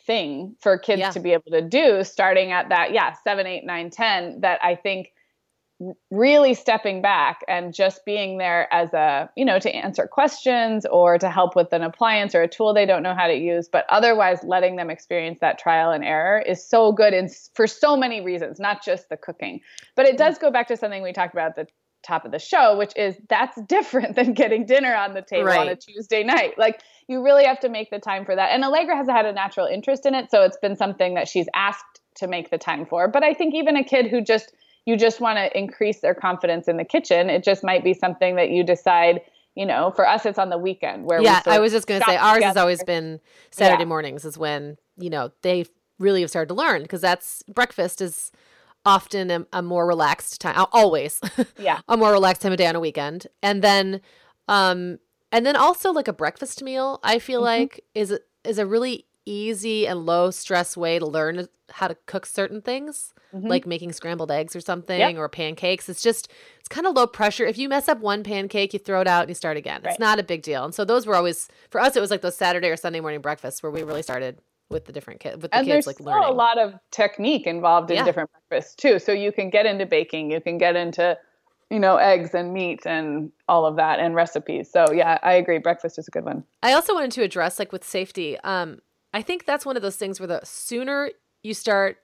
[0.06, 1.12] thing for kids Yeah.
[1.12, 4.74] to be able to do starting at that yeah seven eight nine ten that i
[4.74, 5.12] think
[6.12, 11.18] really stepping back and just being there as a you know to answer questions or
[11.18, 13.86] to help with an appliance or a tool they don't know how to use but
[13.90, 18.20] otherwise letting them experience that trial and error is so good and for so many
[18.20, 19.62] reasons not just the cooking.
[19.96, 21.68] But it does go back to something we talked about at the
[22.04, 25.60] top of the show, which is that's different than getting dinner on the table right.
[25.60, 26.58] on a Tuesday night.
[26.58, 28.52] Like you really have to make the time for that.
[28.52, 31.47] And Allegra has had a natural interest in it, so it's been something that she's
[31.54, 33.08] asked to make the time for.
[33.08, 34.54] But I think even a kid who just
[34.86, 38.36] you just want to increase their confidence in the kitchen, it just might be something
[38.36, 39.22] that you decide
[39.56, 41.41] you know, for us, it's on the weekend where yeah.
[41.45, 42.47] I was just going to say ours together.
[42.47, 43.20] has always been
[43.52, 43.88] Saturday yeah.
[43.88, 45.66] mornings is when you know they
[45.97, 48.32] really have started to learn because that's breakfast is
[48.86, 51.20] often a, a more relaxed time always
[51.60, 54.02] yeah a more relaxed time of day on a weekend and then
[54.48, 54.98] um
[55.32, 57.62] and then also like a breakfast meal i feel mm-hmm.
[57.62, 62.26] like is is a really easy and low stress way to learn how to cook
[62.26, 63.48] certain things mm-hmm.
[63.48, 65.16] like making scrambled eggs or something yep.
[65.18, 68.74] or pancakes it's just it's kind of low pressure if you mess up one pancake
[68.74, 69.92] you throw it out and you start again right.
[69.92, 72.22] it's not a big deal and so those were always for us it was like
[72.22, 75.51] those saturday or sunday morning breakfasts where we really started with the different kids with
[75.51, 76.30] the and kids there's like still learning.
[76.30, 78.03] a lot of technique involved in yeah.
[78.03, 78.99] different breakfasts too.
[78.99, 81.17] So you can get into baking you can get into
[81.70, 84.70] you know eggs and meat and all of that and recipes.
[84.72, 86.43] So yeah i agree breakfast is a good one.
[86.63, 88.80] I also wanted to address like with safety um
[89.13, 91.11] i think that's one of those things where the sooner
[91.43, 91.97] you start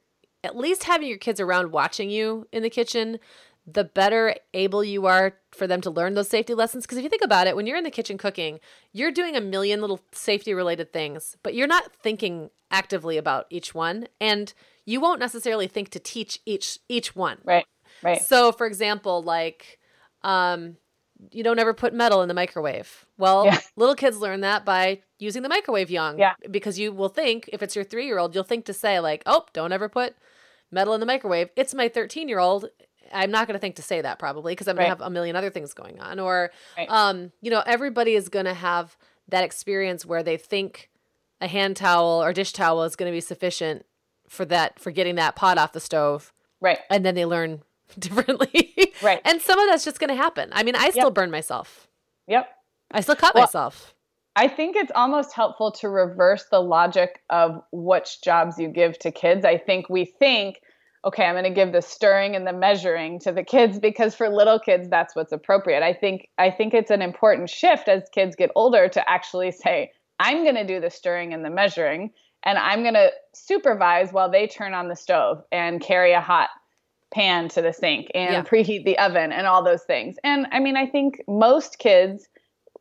[0.43, 3.19] at least having your kids around watching you in the kitchen
[3.67, 6.85] the better able you are for them to learn those safety lessons.
[6.85, 8.59] Because if you think about it, when you're in the kitchen cooking,
[8.93, 13.73] you're doing a million little safety related things, but you're not thinking actively about each
[13.73, 14.07] one.
[14.21, 14.53] And
[14.85, 17.39] you won't necessarily think to teach each each one.
[17.43, 17.65] Right.
[18.03, 18.21] Right.
[18.21, 19.79] So for example, like
[20.21, 20.77] um
[21.31, 23.05] you don't ever put metal in the microwave.
[23.17, 23.59] Well, yeah.
[23.75, 26.19] little kids learn that by using the microwave young.
[26.19, 26.33] Yeah.
[26.51, 29.23] Because you will think, if it's your three year old, you'll think to say, like,
[29.25, 30.15] oh, don't ever put
[30.71, 31.49] metal in the microwave.
[31.55, 32.69] It's my 13 year old
[33.13, 34.85] I'm not going to think to say that probably because I'm right.
[34.85, 36.19] going to have a million other things going on.
[36.19, 36.89] Or, right.
[36.89, 38.97] um, you know, everybody is going to have
[39.27, 40.89] that experience where they think
[41.41, 43.85] a hand towel or dish towel is going to be sufficient
[44.27, 46.33] for that for getting that pot off the stove.
[46.61, 46.79] Right.
[46.89, 47.61] And then they learn
[47.99, 48.93] differently.
[49.01, 49.21] right.
[49.23, 50.49] And some of that's just going to happen.
[50.51, 51.13] I mean, I still yep.
[51.13, 51.87] burn myself.
[52.27, 52.49] Yep.
[52.91, 53.93] I still cut well, myself.
[54.35, 59.11] I think it's almost helpful to reverse the logic of which jobs you give to
[59.11, 59.45] kids.
[59.45, 60.61] I think we think
[61.05, 64.27] okay, I'm going to give the stirring and the measuring to the kids because for
[64.27, 65.83] little kids that's what's appropriate.
[65.83, 69.91] I think I think it's an important shift as kids get older to actually say,
[70.19, 72.11] I'm going to do the stirring and the measuring
[72.43, 76.49] and I'm going to supervise while they turn on the stove and carry a hot
[77.13, 78.43] pan to the sink and yeah.
[78.43, 80.17] preheat the oven and all those things.
[80.23, 82.27] And I mean, I think most kids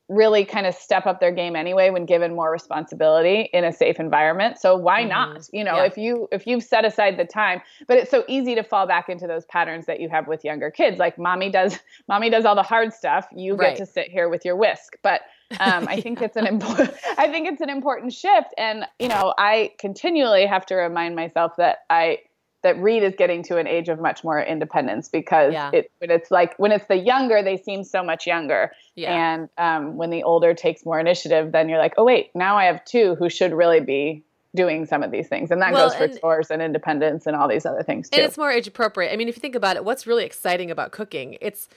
[0.08, 3.98] really kind of step up their game anyway when given more responsibility in a safe
[3.98, 5.08] environment so why mm-hmm.
[5.08, 5.84] not you know yeah.
[5.84, 9.08] if you if you've set aside the time but it's so easy to fall back
[9.08, 11.78] into those patterns that you have with younger kids like mommy does
[12.08, 13.76] mommy does all the hard stuff you right.
[13.76, 15.22] get to sit here with your whisk but
[15.60, 19.32] um, I think it's an important I think it's an important shift and you know
[19.38, 22.18] I continually have to remind myself that I
[22.64, 25.70] that Reed is getting to an age of much more independence because yeah.
[25.72, 28.72] it when it's like when it's the younger they seem so much younger.
[28.96, 29.34] Yeah.
[29.34, 32.64] and um, when the older takes more initiative then you're like oh wait now I
[32.66, 35.50] have two who should really be doing some of these things.
[35.50, 38.16] And that well, goes for and, chores and independence and all these other things too.
[38.16, 39.12] and it's more age appropriate.
[39.12, 41.68] I mean if you think about it what's really exciting about cooking it's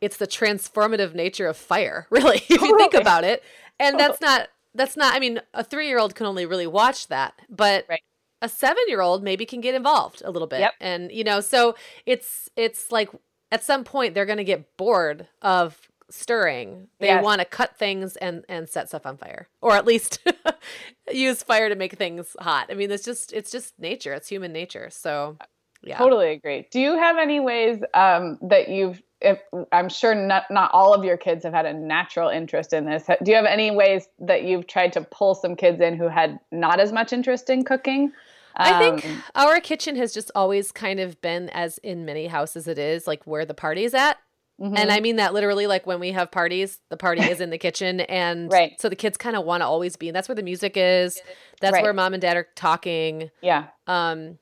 [0.00, 3.42] it's the transformative nature of fire really if you think about it.
[3.80, 7.08] And that's not that's not I mean a three year old can only really watch
[7.08, 8.00] that but right
[8.42, 10.60] a seven year old maybe can get involved a little bit.
[10.60, 10.74] Yep.
[10.80, 11.74] And, you know, so
[12.04, 13.10] it's, it's like
[13.50, 15.80] at some point they're going to get bored of
[16.10, 16.88] stirring.
[17.00, 17.24] They yes.
[17.24, 20.20] want to cut things and, and set stuff on fire or at least
[21.12, 22.66] use fire to make things hot.
[22.70, 24.12] I mean, it's just, it's just nature.
[24.12, 24.88] It's human nature.
[24.90, 25.36] So
[25.82, 25.98] yeah.
[25.98, 26.66] Totally agree.
[26.70, 29.40] Do you have any ways um, that you've if,
[29.72, 33.04] I'm sure not not all of your kids have had a natural interest in this.
[33.06, 36.38] Do you have any ways that you've tried to pull some kids in who had
[36.52, 38.12] not as much interest in cooking?
[38.56, 42.66] I think um, our kitchen has just always kind of been as in many houses
[42.66, 44.18] it is like where the party's at.
[44.60, 44.76] Mm-hmm.
[44.76, 47.58] And I mean that literally like when we have parties, the party is in the
[47.58, 48.80] kitchen and right.
[48.80, 51.20] so the kids kind of want to always be and that's where the music is.
[51.60, 51.82] That's right.
[51.82, 53.30] where mom and dad are talking.
[53.42, 53.66] Yeah.
[53.86, 54.38] Um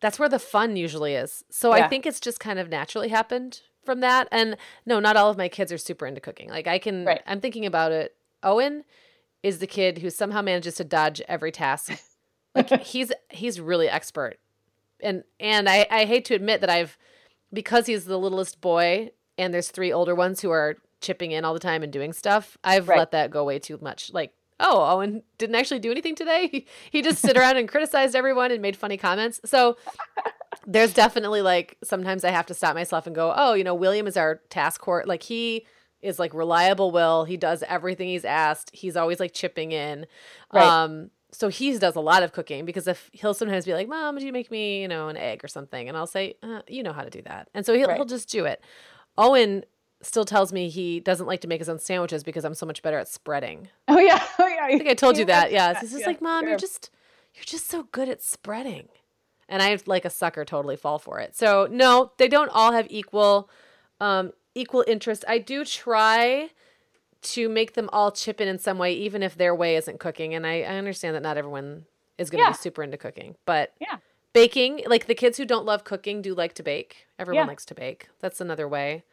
[0.00, 1.44] that's where the fun usually is.
[1.50, 1.84] So yeah.
[1.84, 4.28] I think it's just kind of naturally happened from that.
[4.30, 6.50] And no, not all of my kids are super into cooking.
[6.50, 7.22] Like I can, right.
[7.26, 8.14] I'm thinking about it.
[8.42, 8.84] Owen
[9.42, 11.92] is the kid who somehow manages to dodge every task.
[12.56, 14.38] Like he's he's really expert.
[15.00, 16.98] And and I I hate to admit that I've
[17.52, 21.54] because he's the littlest boy and there's three older ones who are chipping in all
[21.54, 22.56] the time and doing stuff.
[22.64, 22.98] I've right.
[22.98, 24.12] let that go way too much.
[24.12, 26.48] Like oh, Owen didn't actually do anything today.
[26.56, 29.40] He, he just sit around and criticized everyone and made funny comments.
[29.44, 29.76] So
[30.66, 34.06] there's definitely like sometimes I have to stop myself and go, oh, you know, William
[34.06, 35.08] is our task court.
[35.08, 35.66] Like he
[36.02, 37.24] is like reliable Will.
[37.24, 38.70] He does everything he's asked.
[38.72, 40.06] He's always like chipping in.
[40.52, 40.64] Right.
[40.64, 44.14] Um, so he does a lot of cooking because if he'll sometimes be like, Mom,
[44.14, 45.86] would you make me, you know, an egg or something?
[45.86, 47.50] And I'll say, uh, you know how to do that.
[47.52, 47.96] And so he'll, right.
[47.96, 48.62] he'll just do it.
[49.18, 49.62] Owen
[50.00, 52.82] still tells me he doesn't like to make his own sandwiches because I'm so much
[52.82, 53.68] better at spreading.
[53.86, 54.64] Oh yeah, oh yeah.
[54.64, 55.52] I think I told you that.
[55.52, 56.50] Yeah, he's just Yeah, like, "Mom, sure.
[56.50, 56.90] you're just
[57.34, 58.88] you're just so good at spreading."
[59.46, 61.36] And I like a sucker totally fall for it.
[61.36, 63.50] So, no, they don't all have equal
[64.00, 65.22] um equal interest.
[65.28, 66.48] I do try
[67.22, 70.34] to make them all chip in in some way even if their way isn't cooking
[70.34, 71.86] and I, I understand that not everyone
[72.18, 72.52] is going to Yeah.
[72.52, 73.36] be super into cooking.
[73.44, 73.98] But Yeah.
[74.32, 77.06] baking, like the kids who don't love cooking do like to bake.
[77.18, 77.48] Everyone Yeah.
[77.48, 78.08] likes to bake.
[78.20, 79.04] That's another way.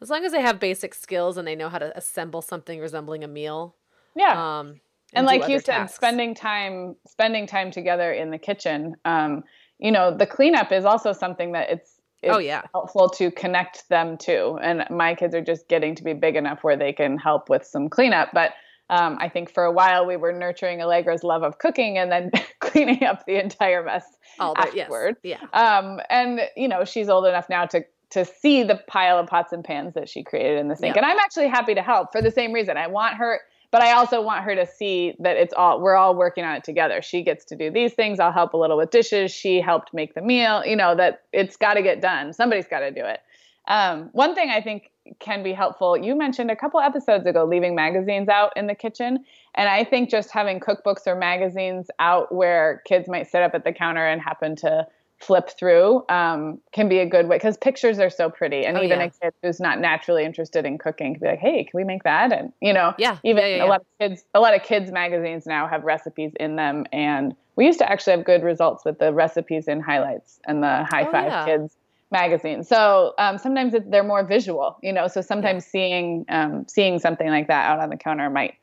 [0.00, 3.24] As long as they have basic skills and they know how to assemble something resembling
[3.24, 3.74] a meal.
[4.14, 4.58] Yeah.
[4.58, 4.80] Um,
[5.14, 5.96] and do like you said tasks.
[5.96, 9.44] spending time spending time together in the kitchen um
[9.78, 11.93] you know the cleanup is also something that it's
[12.30, 12.62] Oh, yeah.
[12.72, 16.62] helpful to connect them to and my kids are just getting to be big enough
[16.62, 18.52] where they can help with some cleanup but
[18.90, 22.30] um, I think for a while we were nurturing Allegra's love of cooking and then
[22.60, 24.04] cleaning up the entire mess
[24.38, 24.84] all the, yes.
[24.84, 25.16] afterward.
[25.22, 25.40] Yeah.
[25.52, 29.52] Um, and you know, she's old enough now to to see the pile of pots
[29.52, 30.96] and pans that she created in the sink.
[30.96, 32.76] And I'm actually happy to help for the same reason.
[32.76, 33.40] I want her,
[33.74, 36.62] but I also want her to see that it's all we're all working on it
[36.62, 37.02] together.
[37.02, 38.20] She gets to do these things.
[38.20, 39.32] I'll help a little with dishes.
[39.32, 40.64] She helped make the meal.
[40.64, 42.32] You know that it's got to get done.
[42.32, 43.18] Somebody's got to do it.
[43.66, 45.96] Um, one thing I think can be helpful.
[45.96, 49.24] You mentioned a couple episodes ago leaving magazines out in the kitchen,
[49.56, 53.64] and I think just having cookbooks or magazines out where kids might sit up at
[53.64, 54.86] the counter and happen to
[55.24, 58.82] flip through um, can be a good way because pictures are so pretty, and Oh,
[58.82, 59.06] even yeah.
[59.06, 62.02] a kid who's not naturally interested in cooking can be like, "Hey, can we make
[62.04, 63.18] that?" And you know, Yeah.
[63.22, 66.32] even yeah, yeah, a lot of kids a lot of kids magazines now have recipes
[66.38, 70.40] in them and we used to actually have good results with the recipes in highlights
[70.46, 71.76] and the high Oh, five kids
[72.10, 76.98] magazine so um, sometimes it, they're more visual you know so sometimes seeing um, seeing
[76.98, 78.54] something like that out on the counter might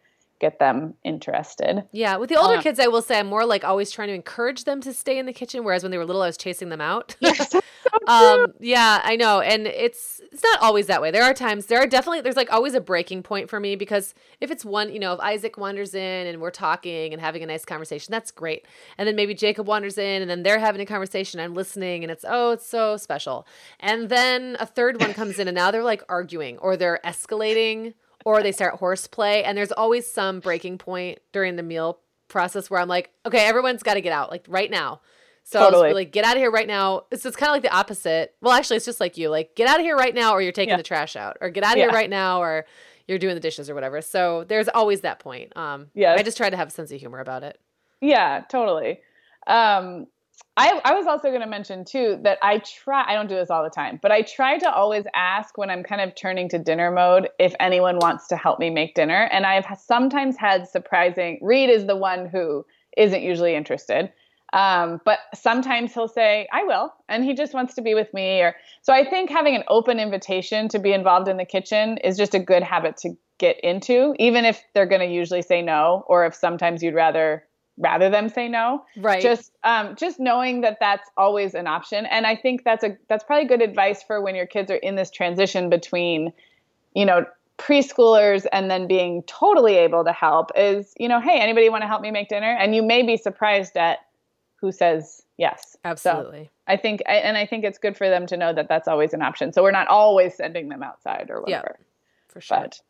[0.42, 3.64] get them interested Yeah, with the older Uh, kids, I will say I'm more like
[3.64, 5.64] always trying to encourage them to stay in the kitchen.
[5.64, 7.16] Whereas when they were little, I was chasing them out.
[7.22, 7.54] yes
[8.08, 11.12] um, yeah, I know, and it's it's not always that way.
[11.12, 14.14] There are times, there are definitely there's like always a breaking point for me because
[14.40, 17.46] if it's one, you know, if Isaac wanders in and we're talking and having a
[17.46, 18.66] nice conversation, that's great.
[18.98, 22.12] And then maybe Jacob wanders in and then they're having a conversation, I'm listening, and
[22.12, 23.46] it's oh, it's so special.
[23.80, 27.94] And then a third one comes in, and now they're like arguing or they're escalating
[28.26, 32.80] or they start horseplay, and there's always some breaking point during the meal process where
[32.80, 35.02] I'm like, okay, everyone's got to get out like right now.
[35.44, 35.94] So I was Totally.
[35.94, 37.06] like, get out of here right now.
[37.12, 38.36] It's, it's kind of like the opposite.
[38.42, 39.30] Well, actually, it's just like you.
[39.30, 40.78] Like, get out of here right now, or you're taking Yeah.
[40.78, 42.66] the trash out, or get out of here right now, or
[43.08, 44.02] you're doing the dishes or whatever.
[44.02, 45.52] So there's always that point.
[45.58, 46.20] Um, Yes.
[46.20, 47.60] I just try to have a sense of humor about it.
[48.02, 49.00] Yeah, totally.
[49.48, 50.06] Um,
[50.58, 53.50] I, I was also going to mention too that I try, I don't do this
[53.50, 56.60] all the time, but I try to always ask when I'm kind of turning to
[56.60, 59.30] dinner mode if anyone wants to help me make dinner.
[59.32, 62.66] And I've sometimes had surprising, Reed is the one who
[62.98, 64.12] isn't usually interested.
[64.54, 66.94] Um, but sometimes he'll say, I will.
[67.08, 68.42] And he just wants to be with me.
[68.42, 72.18] Or so I think having an open invitation to be involved in the kitchen is
[72.18, 76.04] just a good habit to get into, even if they're going to usually say no,
[76.08, 77.46] or if sometimes you'd rather
[77.78, 78.84] rather them say no.
[78.98, 79.22] Right.
[79.22, 82.06] just um, just knowing that that's always an option.
[82.06, 84.96] And i think that's a that's probably good advice for when your kids are in
[84.96, 86.34] this transition between
[86.94, 87.26] you know
[87.58, 91.88] preschoolers and then being totally able to help is you know hey anybody want to
[91.88, 92.56] help me make dinner?
[92.60, 94.00] And you may be surprised at
[94.56, 95.72] who says yes.
[95.74, 96.50] So Absolutely.
[96.68, 99.22] i think and i think it's good for them to know that that's always an
[99.22, 99.54] option.
[99.54, 101.80] So we're not always sending them outside or Yeah, whatever.
[102.30, 102.58] For sure.
[102.60, 102.82] but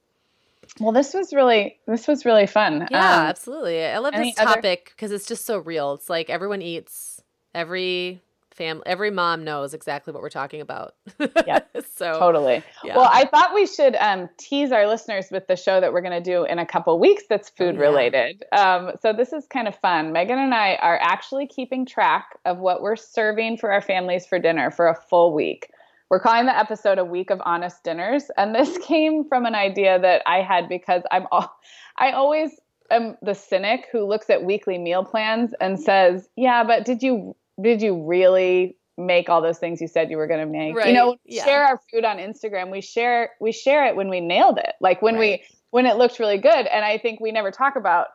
[0.79, 3.83] well this was really this was really fun yeah, Um, absolutely.
[3.83, 5.93] I love this topic because it's just so real.
[5.93, 7.21] It's like everyone eats.
[7.53, 10.95] Every family, every mom knows exactly what we're talking about.
[11.47, 11.59] Yeah,
[11.95, 12.63] so Totally.
[12.83, 12.97] Yeah.
[12.97, 16.23] Well, I thought we should um, tease our listeners with the show that we're going
[16.23, 17.81] to do in a couple weeks that's food yeah.
[17.81, 18.43] related.
[18.51, 20.11] Um, so this is kind of fun.
[20.13, 24.39] Meagan and I are actually keeping track of what we're serving for our families for
[24.39, 25.71] dinner for a full week.
[26.11, 29.97] We're calling the episode a week of honest dinners, and this came from an idea
[29.97, 31.57] that I had because I'm all,
[31.97, 32.51] I always
[32.91, 37.33] am the cynic who looks at weekly meal plans and says, "Yeah, but did you
[37.61, 40.91] did you really make all those things you said you were going to make?" You
[40.91, 41.45] know, yeah.
[41.45, 42.71] share our food on Instagram.
[42.71, 45.39] We share we share it when we nailed it, like when Right.
[45.39, 46.67] we when it looked really good.
[46.67, 48.07] And I think we never talk about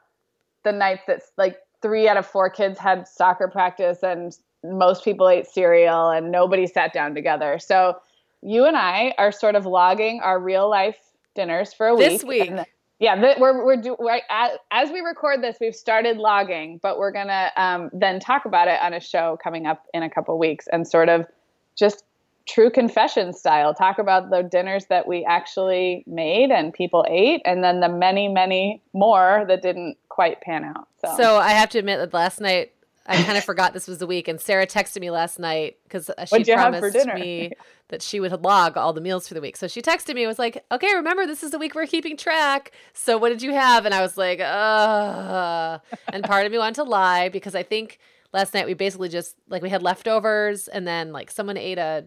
[0.65, 4.37] the nights that like three out of four kids had soccer practice and
[4.73, 7.59] most people ate cereal and nobody sat down together.
[7.59, 7.99] So
[8.43, 10.99] you and I are sort of logging our real life
[11.35, 12.09] dinners for a week.
[12.09, 12.51] This week.
[12.51, 12.67] And-
[12.99, 16.99] yeah, th- we're we're do right as, as we record this, we've started logging, but
[16.99, 20.39] we're gonna um, then talk about it on a show coming up in a couple
[20.39, 21.27] weeks and sort of
[21.75, 22.05] just
[22.49, 27.63] true confession style talk about the dinners that we actually made and people ate, and
[27.63, 30.89] then the many many more that didn't quite pan out.
[31.05, 32.73] So, So I have to admit that last night
[33.09, 36.11] I kind of forgot this was the week, and Sarah texted me last night because
[36.29, 37.53] she have for promised me
[37.89, 39.57] that she would log all the meals for the week.
[39.57, 42.17] So she texted me and was like, "Okay, remember this is the week we're keeping
[42.17, 42.73] track.
[42.95, 45.79] So what did you have?" And I was like, "Uh,"
[46.13, 47.99] and part of me wanted to lie because I think
[48.33, 52.07] last night we basically just like we had leftovers, and then like someone ate a,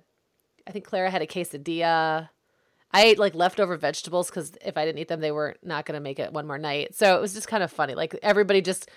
[0.68, 2.30] I think Clara had a quesadilla.
[2.92, 5.96] I ate like leftover vegetables because if I didn't eat them, they were not going
[5.96, 6.96] to make it one more night.
[6.96, 7.94] So it was just kind of funny.
[7.94, 8.90] Like everybody just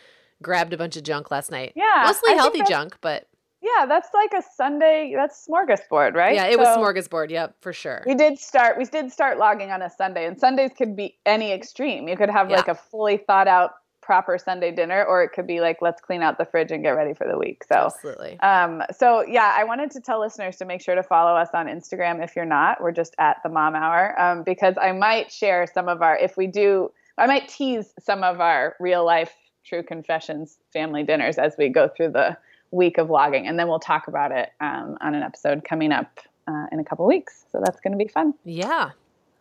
[0.43, 1.73] grabbed a bunch of junk last night.
[1.75, 3.27] Yeah, mostly I healthy junk, but
[3.61, 5.13] Yeah, that's like a Sunday.
[5.17, 6.35] That's smorgasbord, right?
[6.35, 7.31] yeah, it was smorgasbord.
[7.31, 8.03] Yep, for sure.
[8.07, 8.77] We did start.
[8.77, 12.09] We did start logging on a Sunday, and Sundays could be any extreme.
[12.09, 12.57] You could have Yeah.
[12.57, 16.23] like a fully thought out, proper Sunday dinner, or it could be like let's clean
[16.23, 17.63] out the fridge and get ready for the week.
[17.63, 17.77] So.
[17.77, 18.39] Absolutely.
[18.41, 21.67] Um, so yeah, I wanted to tell listeners to make sure to follow us on
[21.67, 22.81] Instagram if you're not.
[22.83, 26.37] We're just at the Mom Hour um, because I might share some of our if
[26.37, 26.91] we do.
[27.17, 29.33] I might tease some of our real life
[29.65, 32.37] true confessions family dinners as we go through the
[32.71, 36.21] week of logging, and then we'll talk about it um, on an episode coming up
[36.49, 37.45] uh, in a couple weeks.
[37.53, 38.35] So that's going to be fun.
[38.45, 38.91] Yeah.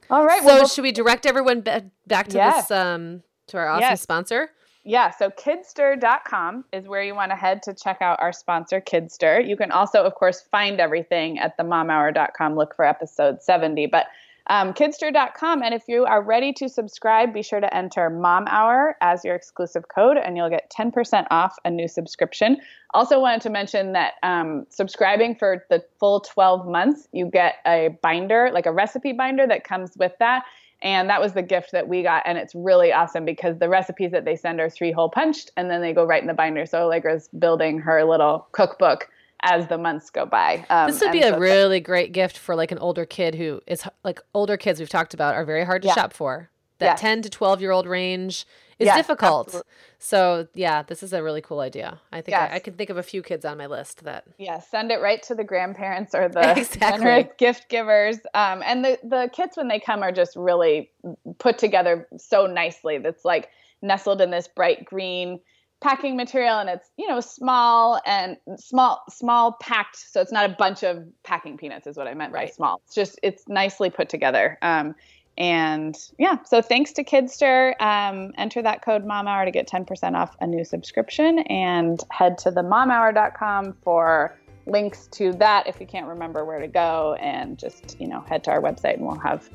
[0.10, 0.40] All right.
[0.42, 2.68] So well, we'll- should we direct everyone ba- back to Yes.
[2.68, 4.02] this um to our awesome Yes.
[4.02, 4.50] sponsor?
[4.84, 9.48] Yeah, so kidstir.com is where you want to head to check out our sponsor, Kidstir.
[9.48, 12.56] You can also, of course, find everything at themomhour.com.
[12.56, 13.86] Look for episode 70.
[13.88, 14.08] But
[14.48, 18.98] um, kidstir.com, and if you are ready to subscribe, be sure to enter Mom Hour
[19.02, 22.58] as your exclusive code, and you'll get 10% off a new subscription.
[22.94, 27.98] Also, wanted to mention that um, subscribing for the full 12 months, you get a
[28.02, 30.44] binder, like a recipe binder that comes with that.
[30.84, 32.24] And that was the gift that we got.
[32.26, 35.70] And it's really awesome because the recipes that they send are three hole punched and
[35.70, 36.66] then they go right in the binder.
[36.66, 39.08] So Allegra's building her little cookbook
[39.44, 40.66] as the months go by.
[40.70, 43.62] Um, This would be a so- really great gift for like an older kid who
[43.68, 45.96] is like older kids we've talked about are very hard to Yeah.
[45.96, 46.50] shop for.
[46.80, 47.02] That Yes.
[47.02, 48.46] 10 to 12 year old range
[48.80, 49.48] is Yes, difficult.
[49.48, 49.72] absolutely.
[50.00, 52.02] So, yeah, this is a really cool idea.
[52.12, 52.52] I think Yes.
[52.52, 55.00] I, I can think of a few kids on my list that Yeah, send it
[55.00, 56.80] right to the grandparents or the Exactly.
[56.80, 58.18] generous gift givers.
[58.34, 60.90] Um, and the, the kits, when they come, are just really
[61.38, 62.98] put together so nicely.
[62.98, 63.50] That's like
[63.84, 65.40] nestled in this bright green
[65.82, 70.54] packing material and it's you know small and small small packed so it's not a
[70.54, 72.54] bunch of packing peanuts is what i meant by Right.
[72.54, 74.94] small it's just it's nicely put together um,
[75.40, 80.16] and yeah so thanks to kidstir um, enter that code mom hour to get 10%
[80.16, 85.88] off a new subscription and head to the momhour.com for links to that if you
[85.88, 89.18] can't remember where to go and just you know head to our website and we'll
[89.18, 89.50] have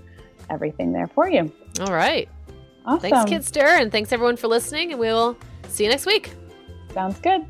[0.51, 2.29] everything there for you All right.
[2.85, 4.91] awesome Thanks, Kidstir, and thanks everyone for listening.
[4.93, 5.37] And we will
[5.69, 6.33] see you next week.
[6.93, 7.45] sounds good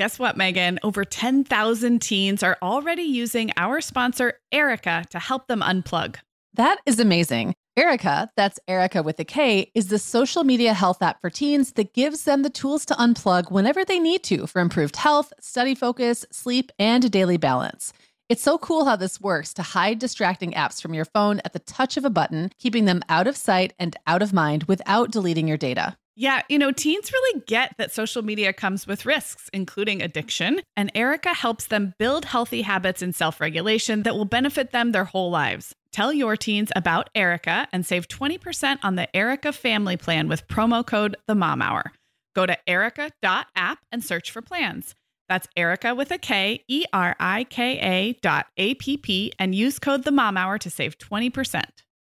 [0.00, 0.78] Guess what, Meagan?
[0.82, 6.16] Over 10,000 teens are already using our sponsor, Erika, to help them unplug.
[6.54, 7.54] That is amazing.
[7.76, 11.92] Erika, that's Erika with a K, is the social media health app for teens that
[11.92, 16.24] gives them the tools to unplug whenever they need to for improved health, study focus,
[16.32, 17.92] sleep, and daily balance.
[18.30, 21.58] It's so cool how this works to hide distracting apps from your phone at the
[21.58, 25.48] touch of a button, keeping them out of sight and out of mind without deleting
[25.48, 25.96] your data.
[26.14, 30.92] Yeah, you know, teens really get that social media comes with risks, including addiction, and
[30.94, 35.32] Erika helps them build healthy habits and self regulation that will benefit them their whole
[35.32, 35.74] lives.
[35.90, 40.86] Tell your teens about Erika and save 20% on the Erika family plan with promo
[40.86, 41.90] code The Mom Hour.
[42.36, 44.94] Go to erika.app and search for plans.
[45.30, 49.54] That's Erika with a K, E R I K A dot A P P, and
[49.54, 51.62] use code The Mom Hour to save 20%.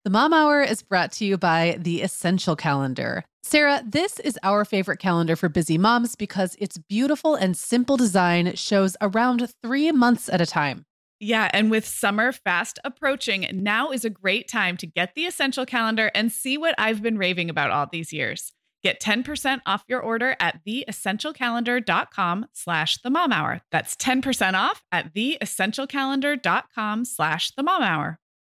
[0.06, 3.26] The Mom Hour is brought to you by the Essential Calendar.
[3.44, 8.56] Sarah, this is our favorite calendar for busy moms because its beautiful and simple design
[8.56, 10.86] shows around three months at a time.
[11.20, 15.66] Yeah, and with summer fast approaching, now is a great time to get the essential
[15.66, 18.54] calendar and see what I've been raving about all these years.
[18.84, 23.62] Get 10% off your order at theessentialcalendar.com slash the mom hour.
[23.72, 28.20] That's 10% off at theessentialcalendar.com slash the mom hour.